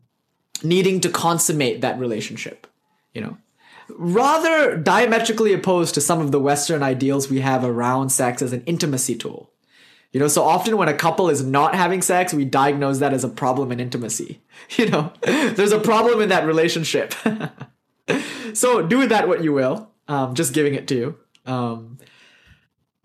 [0.63, 2.67] needing to consummate that relationship.
[3.13, 3.37] You know?
[3.89, 8.63] Rather diametrically opposed to some of the Western ideals we have around sex as an
[8.65, 9.51] intimacy tool.
[10.11, 13.23] You know, so often when a couple is not having sex, we diagnose that as
[13.23, 14.41] a problem in intimacy.
[14.77, 17.15] You know, there's a problem in that relationship.
[18.53, 19.89] so do with that what you will.
[20.07, 21.17] Um, just giving it to you.
[21.45, 21.97] Um,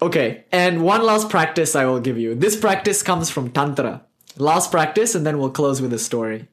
[0.02, 2.34] okay, and one last practice I will give you.
[2.34, 4.04] This practice comes from Tantra.
[4.36, 6.48] Last practice, and then we'll close with a story.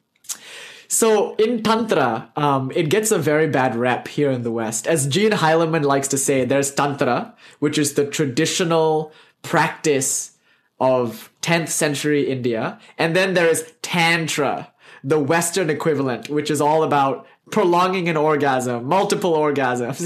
[0.94, 4.86] So in Tantra, um, it gets a very bad rep here in the West.
[4.86, 10.38] As Gene Heilemann likes to say, there's Tantra, which is the traditional practice
[10.80, 12.80] of 10th century India.
[13.00, 14.72] And then there is Tantra,
[15.04, 19.98] the Western equivalent, which is all about prolonging an orgasm, multiple orgasms.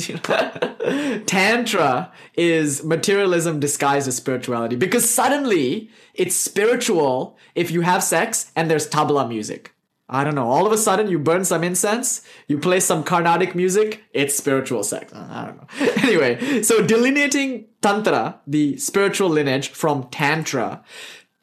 [1.26, 8.72] Tantra is materialism disguised as spirituality because suddenly it's spiritual if you have sex and
[8.72, 9.74] there's tabla music.
[10.10, 10.50] I don't know.
[10.50, 14.84] All of a sudden, you burn some incense, you play some Carnatic music, it's spiritual
[14.84, 15.14] sex.
[15.14, 15.68] I don't know.
[16.08, 20.84] anyway, so delineating Tantra, the spiritual lineage, from Tantra,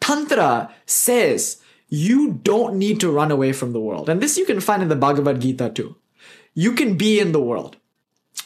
[0.01, 4.09] Tantra says you don't need to run away from the world.
[4.09, 5.97] And this you can find in the Bhagavad Gita too.
[6.55, 7.77] You can be in the world.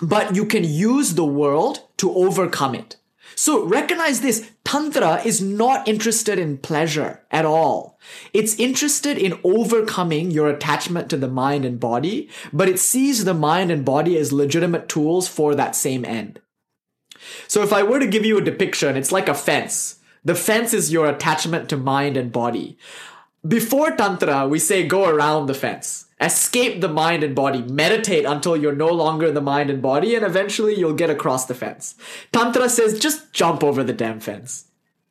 [0.01, 2.97] but you can use the world to overcome it.
[3.35, 4.51] So recognize this.
[4.65, 7.98] Tantra is not interested in pleasure at all.
[8.33, 13.35] It's interested in overcoming your attachment to the mind and body, but it sees the
[13.35, 16.41] mind and body as legitimate tools for that same end.
[17.47, 19.99] So if I were to give you a depiction, it's like a fence.
[20.25, 22.79] The fence is your attachment to mind and body.
[23.47, 26.07] Before Tantra, we say go around the fence.
[26.21, 27.63] Escape the mind and body.
[27.63, 31.55] Meditate until you're no longer the mind and body, and eventually you'll get across the
[31.55, 31.95] fence.
[32.33, 34.67] Tantra says just jump over the damn fence.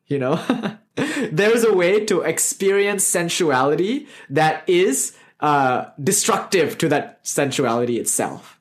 [0.08, 0.78] You know?
[1.32, 8.60] There's a way to experience sensuality that is uh, destructive to that sensuality itself.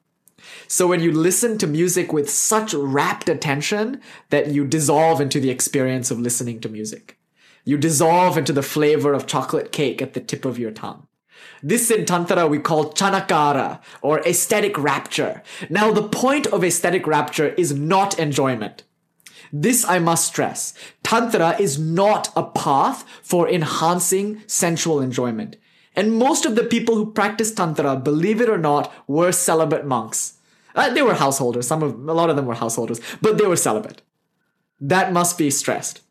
[0.69, 5.51] So when you listen to music with such rapt attention that you dissolve into the
[5.51, 7.19] experience of listening to music.
[7.65, 11.07] You dissolve into the flavor of chocolate cake at the tip of your tongue.
[11.63, 15.43] This in Tantra we call chamatkara or aesthetic rapture.
[15.71, 18.85] Now the point of aesthetic rapture is not enjoyment.
[19.63, 20.75] This I must stress.
[21.03, 25.57] Tantra is not a path for enhancing sensual enjoyment.
[25.95, 30.35] And most of the people who practice Tantra, believe it or not, were celibate monks.
[30.75, 31.67] Uh, they were householders.
[31.67, 34.03] Some of, a lot of them were householders, but they were celibate.
[34.79, 36.03] That must be stressed.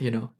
[0.00, 0.30] You know,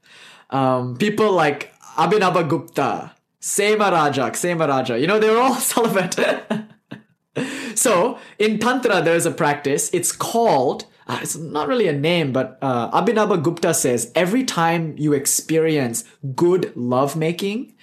[0.50, 6.18] um, people like Abhinava Gupta, Sema Sema Raja, you know, they were all celibate.
[7.76, 9.88] so in Tantra, there's a practice.
[9.92, 14.94] It's called, uh, it's not really a name, but uh, Abhinava Gupta says every time
[14.96, 17.74] you experience good lovemaking,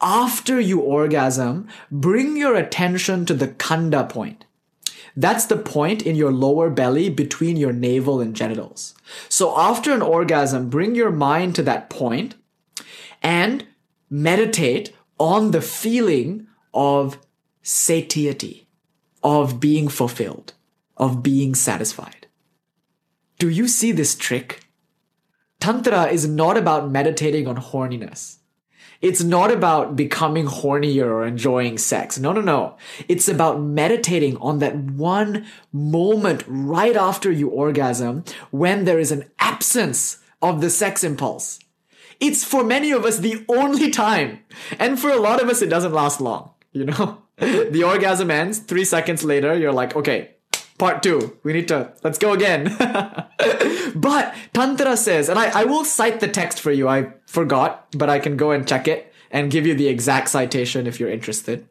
[0.00, 4.44] after you orgasm, bring your attention to the kanda point.
[5.16, 8.94] That's the point in your lower belly between your navel and genitals.
[9.28, 12.34] So after an orgasm, bring your mind to that point
[13.22, 13.66] and
[14.08, 17.18] meditate on the feeling of
[17.62, 18.66] satiety,
[19.22, 20.54] of being fulfilled,
[20.96, 22.21] of being satisfied.
[23.42, 24.68] Do you see this trick?
[25.58, 28.36] Tantra is not about meditating on horniness.
[29.00, 32.20] It's not about becoming hornier or enjoying sex.
[32.20, 32.76] No, no, no.
[33.08, 38.22] It's about meditating on that one moment right after you orgasm
[38.52, 41.58] when there is an absence of the sex impulse.
[42.20, 44.38] It's for many of us the only time.
[44.78, 46.52] And for a lot of us, it doesn't last long.
[46.70, 49.52] You know, the orgasm ends three seconds later.
[49.58, 50.31] You're like, okay,
[50.82, 51.38] part two.
[51.44, 52.64] We need to, let's go again.
[53.94, 56.88] but Tantra says, and I, I will cite the text for you.
[56.88, 60.88] I forgot, but I can go and check it and give you the exact citation
[60.88, 61.68] if you're interested.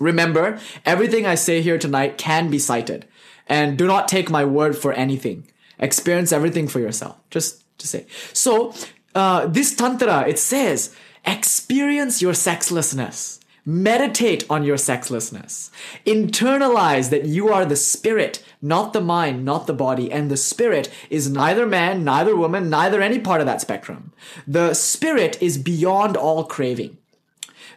[0.00, 3.06] Remember, everything I say here tonight can be cited.
[3.46, 5.46] And do not take my word for anything.
[5.78, 7.18] Experience everything for yourself.
[7.28, 8.06] Just to say.
[8.32, 8.72] So,
[9.14, 10.96] uh, this Tantra, it says,
[11.26, 13.40] experience your sexlessness.
[13.68, 15.70] Meditate on your sexlessness.
[16.06, 20.10] Internalize that you are the spirit, not the mind, not the body.
[20.10, 24.14] And the spirit is neither man, neither woman, neither any part of that spectrum.
[24.46, 26.96] The spirit is beyond all craving.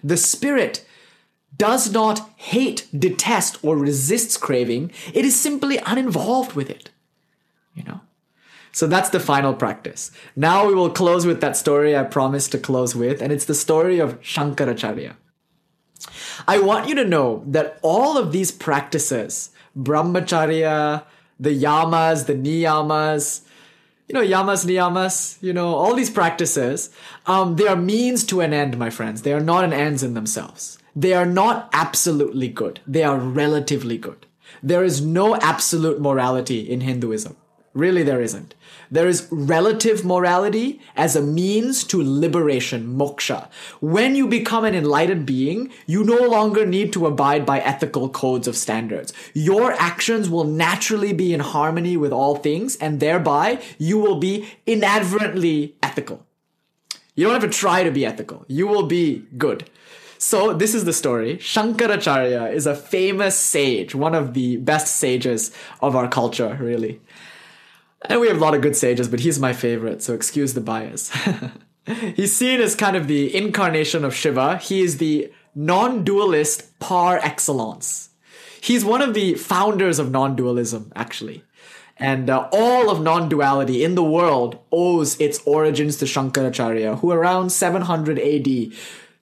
[0.01, 0.85] The spirit
[1.57, 4.93] does not hate, detest, or resists craving.
[5.13, 6.89] It is simply uninvolved with it.
[7.75, 7.99] You know?
[8.71, 10.09] So that's the final practice.
[10.37, 13.53] Now we will close with that story I promised to close with, and it's the
[13.53, 15.15] story of Shankaracharya.
[16.47, 21.03] I want you to know that all of these practices, brahmacharya,
[21.39, 23.41] the yamas, the niyamas,
[24.07, 26.89] you know, yamas, niyamas, you know, all these practices,
[27.25, 29.21] um, they are means to an end, my friends.
[29.21, 30.77] They are not an ends in themselves.
[30.95, 32.81] They are not absolutely good.
[32.85, 34.25] They are relatively good.
[34.61, 37.37] There is no absolute morality in Hinduism.
[37.73, 38.53] Really, there isn't.
[38.89, 43.47] There is relative morality as a means to liberation, moksha.
[43.79, 48.45] When you become an enlightened being, you no longer need to abide by ethical codes
[48.45, 49.13] of standards.
[49.33, 54.49] Your actions will naturally be in harmony with all things, and thereby you will be
[54.65, 56.25] inadvertently ethical.
[57.15, 58.43] You don't have to try to be ethical.
[58.49, 59.69] You will be good.
[60.17, 61.37] So this is the story.
[61.37, 65.51] Shankaracharya is a famous sage, one of the best sages
[65.81, 67.01] of our culture, really.
[68.05, 70.61] And we have a lot of good sages, but he's my favorite, so excuse the
[70.61, 71.11] bias.
[72.15, 74.57] he's seen as kind of the incarnation of Shiva.
[74.57, 78.09] He is the non dualist par excellence.
[78.59, 81.43] He's one of the founders of non dualism, actually.
[81.97, 87.11] And uh, all of non duality in the world owes its origins to Shankaracharya, who
[87.11, 88.73] around 700 AD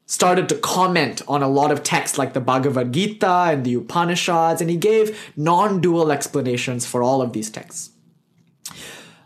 [0.05, 4.61] started to comment on a lot of texts like the Bhagavad Gita and the Upanishads,
[4.61, 7.91] and he gave non dual explanations for all of these texts.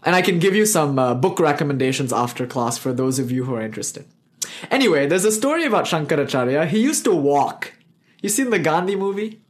[0.06, 3.46] And I can give you some uh, book recommendations after class for those of you
[3.46, 4.06] who are interested.
[4.70, 6.68] Anyway, there's a story about Shankaracharya.
[6.68, 7.74] He used to walk.
[8.22, 9.42] You seen the Gandhi movie?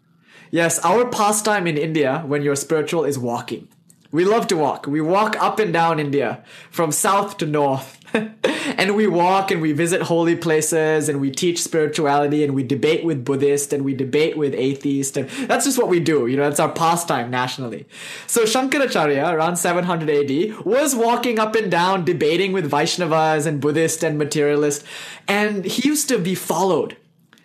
[0.52, 3.68] Yes, our pastime in India when you're spiritual is walking.
[4.12, 4.86] We love to walk.
[4.86, 8.00] We walk up and down India from south to north.
[8.78, 13.03] and we walk and we visit holy places and we teach spirituality and we debate
[13.03, 15.18] with Buddhists and we debate with atheists.
[15.18, 16.28] And that's just what we do.
[16.28, 17.88] You know, that's our pastime nationally.
[18.28, 24.03] So Shankaracharya, around 700 AD, was walking up and down debating with Vaishnavas and Buddhists
[24.03, 24.86] and materialists.
[25.28, 26.97] And he used to be followed.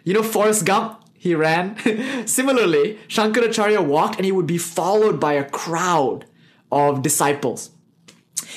[0.05, 1.77] You know, Forrest Gump, he ran.
[2.27, 6.27] Similarly, Shankaracharya walked and he would be followed by a crowd
[6.71, 7.71] of disciples.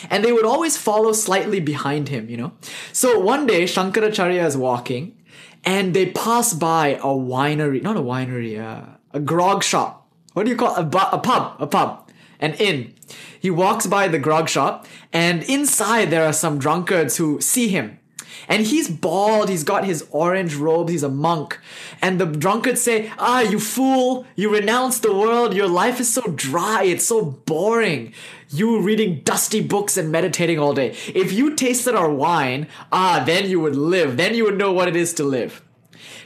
[0.09, 2.51] And they would always follow slightly behind him, you know.
[2.91, 5.15] So one day, Shankaracharya is walking
[5.63, 10.07] and they pass by a winery, not a winery, uh, a grog shop.
[10.33, 10.79] What do you call it?
[10.79, 11.55] a, bu- a pub?
[11.59, 12.09] A pub,
[12.39, 12.95] an inn.
[13.39, 17.99] He walks by the grog shop, and inside there are some drunkards who see him.
[18.47, 21.59] And he's bald, he's got his orange robe, he's a monk.
[22.01, 26.21] And the drunkards say, Ah, you fool, you renounce the world, your life is so
[26.21, 28.13] dry, it's so boring.
[28.53, 30.89] You reading dusty books and meditating all day.
[31.15, 34.89] If you tasted our wine, ah, then you would live, then you would know what
[34.89, 35.63] it is to live.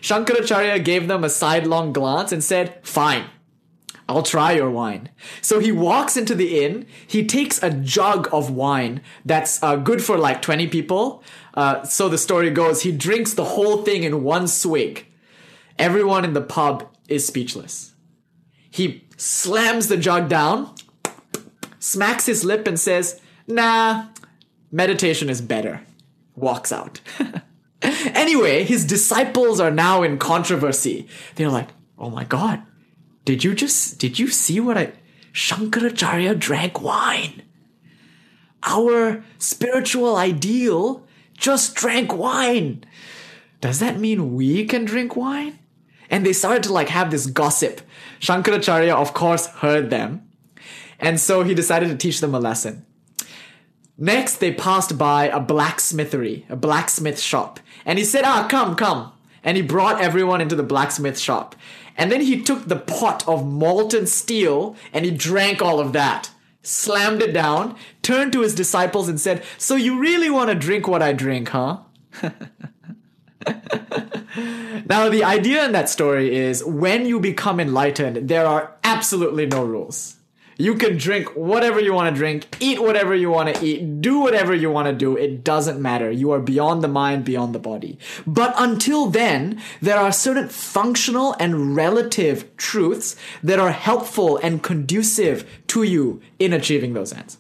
[0.02, 3.26] Shankaracharya gave them a sidelong glance and said, Fine.
[4.08, 5.10] I'll try your wine.
[5.42, 6.86] So he walks into the inn.
[7.08, 11.24] He takes a jug of wine that's uh, good for like 20 people.
[11.56, 15.08] Uh, so the story goes, he drinks the whole thing in one swig.
[15.80, 17.94] Everyone in the pub is speechless.
[18.70, 20.76] He slams the jug down,
[21.86, 24.08] smacks his lip, and says, Nah,
[24.72, 25.82] meditation is better.
[26.36, 27.00] Walks out.
[27.82, 31.08] anyway, his disciples are now in controversy.
[31.36, 32.64] They're like, Oh my god,
[33.24, 34.94] did you just did you see what I
[35.34, 37.44] Shankaracharya drank wine?
[38.64, 41.06] Our spiritual ideal
[41.38, 42.84] just drank wine.
[43.62, 45.60] Does that mean we can drink wine?
[46.10, 47.82] And they started to like have this gossip.
[48.20, 50.28] Shankaracharya, of course, heard them.
[51.00, 52.86] And so he decided to teach them a lesson.
[53.98, 57.60] Next, they passed by a blacksmithery, a blacksmith shop.
[57.86, 59.14] And he said, Ah, come, come.
[59.44, 61.56] And he brought everyone into the blacksmith shop.
[61.98, 66.32] And then he took the pot of molten steel and he drank all of that,
[66.62, 70.88] slammed it down, turned to his disciples and said, So you really want to drink
[70.88, 71.78] what I drink, huh?
[74.86, 79.64] now, the idea in that story is when you become enlightened, there are absolutely no
[79.64, 80.15] rules.
[80.58, 84.20] You can drink whatever you want to drink, eat whatever you want to eat, do
[84.20, 85.18] whatever you want to do.
[85.18, 86.10] It doesn't matter.
[86.10, 88.00] You are beyond the mind, beyond the body.
[88.26, 95.46] But until then, there are certain functional and relative truths that are helpful and conducive
[95.68, 97.38] to you in achieving those ends.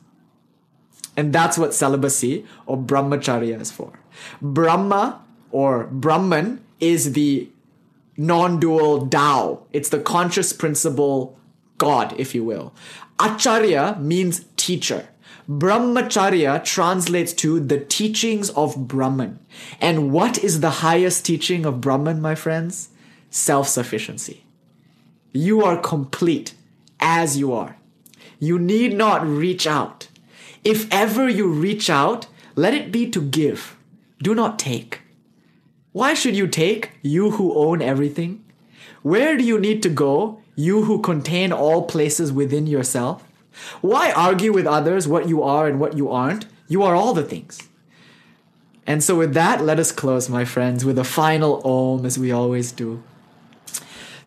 [1.15, 3.99] And that's what celibacy or brahmacharya is for.
[4.41, 7.49] Brahma or Brahman is the
[8.17, 9.63] non-dual Tao.
[9.71, 11.39] It's the conscious principle
[11.77, 12.73] God, if you will.
[13.19, 15.07] Acharya means teacher.
[15.49, 19.39] Brahmacharya translates to the teachings of Brahman.
[19.79, 22.89] And what is the highest teaching of Brahman, my friends?
[23.29, 24.43] Self sufficiency.
[25.31, 26.53] You are complete
[26.99, 27.77] as you are.
[28.39, 30.07] You need not reach out.
[30.63, 33.77] If ever you reach out, let it be to give.
[34.21, 35.01] Do not take.
[35.91, 38.43] Why should you take, you who own everything?
[39.03, 43.23] Where do you need to go, you who contain all places within yourself?
[43.81, 46.45] Why argue with others what you are and what you aren't?
[46.67, 47.59] You are all the things.
[48.87, 52.31] And so, with that, let us close, my friends, with a final om as we
[52.31, 53.03] always do.